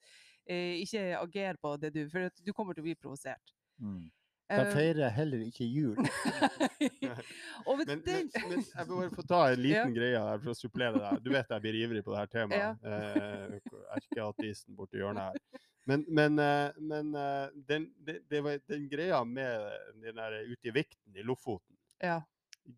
[0.46, 3.52] eh, ikke agere på det du For du kommer til å bli provosert.
[3.80, 4.10] Mm.
[4.50, 5.98] Eh, De feirer heller ikke jul.
[7.66, 10.52] og Men, den, men, men jeg vil bare få ta en liten greie her for
[10.52, 11.20] å supplere deg.
[11.24, 12.88] Du vet jeg blir ivrig på det her temaet.
[12.90, 15.62] Eh, Erkeateisten borti hjørnet her.
[15.90, 19.70] Men, men, eh, men den, den, det, det var den greia med
[20.04, 22.20] den der ute i vikten i Lofoten ja.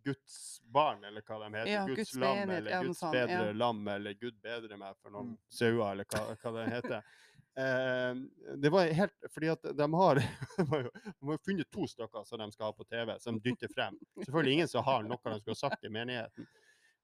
[0.07, 1.69] Guds barn, eller hva de heter.
[1.73, 3.53] Ja, Guds, Guds lam, eller Guds bedre ja.
[3.53, 5.39] lam, eller Gud bedre meg for noen Mm.
[5.53, 7.11] sauer, eller hva, hva det heter.
[7.59, 8.15] Eh,
[8.57, 10.15] det var helt Fordi at de har
[11.21, 13.99] De har funnet to stykker som de skal ha på TV, som dytter frem.
[14.25, 16.49] Selvfølgelig ingen som har noe de skulle ha sagt i menigheten.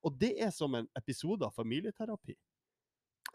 [0.02, 2.36] Og det er som en episode av familieterapi.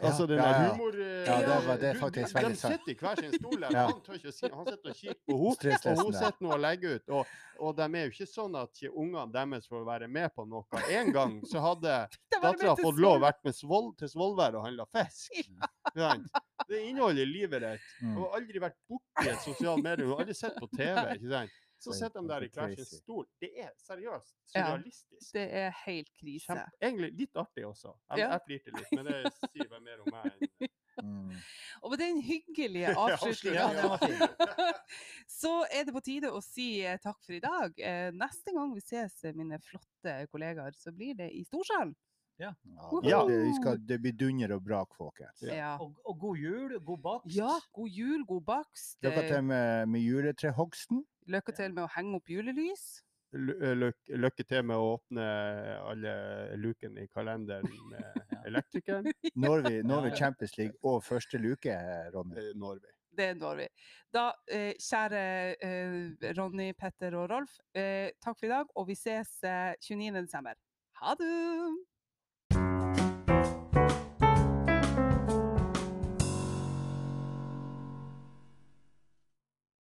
[0.01, 0.69] Ja, Altså den ja, der ja.
[0.73, 0.95] humor...
[0.99, 2.73] eh, Ja, det var- det faktisk veldig sant.
[2.73, 3.83] De sitter i hver sin stol der, Ja.
[3.87, 6.59] han tør ikke si Han sitter og kikker på henne, og hun sitter nå og
[6.63, 7.09] legger ut.
[7.09, 7.27] Og,
[7.59, 10.65] og de er jo ikke sånn at ikke ungene deres får være med på noe.
[10.89, 11.93] En gang så hadde
[12.43, 15.45] dattera fått lov vært med Svol til Svolvær og handla fisk.
[15.95, 16.27] Sant?
[16.67, 17.81] Det inneholder livet ditt.
[18.01, 18.15] Mm.
[18.17, 21.15] Hun har aldri vært borti et sosialt medium, hun har aldri sett på TV.
[21.19, 21.59] ikke sant?
[21.83, 23.25] Så er sitter de der i hver sin stol.
[23.41, 24.77] Det er seriøst Ja.
[25.33, 26.45] Det er helt krise.
[26.47, 27.93] Kjempe, egentlig litt artig også.
[28.11, 28.29] Jeg, Ja.
[28.31, 30.69] jeg flirte litt, men det sier vel mer om meg enn
[31.01, 31.31] Mm.
[31.81, 34.73] Og med den hyggelige avslutningen, avslutninga
[35.41, 37.73] så er det på tide å si eh, takk for i dag.
[37.81, 41.95] Eh, Neste gang vi ses, eh, mine flotte kollegaer, så blir det i Storsalen.
[42.37, 42.53] Ja,
[43.01, 43.25] Ja.
[43.25, 45.41] Det, vi skal, det blir dunder og brak, folkens.
[45.49, 45.73] Ja.
[45.81, 47.35] Og, og god jul, god bakst.
[47.41, 48.97] ja, god jul, god bakst.
[49.01, 51.03] Lykke eh, til med, med juletrehogsten.
[51.31, 52.85] Lykke til med å henge opp julelys.
[53.33, 55.23] Ly- Lykke til med å åpne
[55.89, 56.11] alle
[56.61, 58.19] lukene i kalenderen med
[58.49, 59.07] elektrikeren.
[59.35, 60.11] Når vi, når vi.
[60.19, 61.77] Champions League og første luke,
[62.13, 62.51] Ronny.
[62.59, 62.91] Når vi.
[63.13, 63.65] Det når vi.
[64.13, 64.27] Da,
[64.81, 65.23] kjære
[66.37, 70.15] Ronny, Petter og Rolf, takk for i dag, og vi ses eh, 29.
[70.25, 70.57] desember.
[71.01, 71.33] Ha det!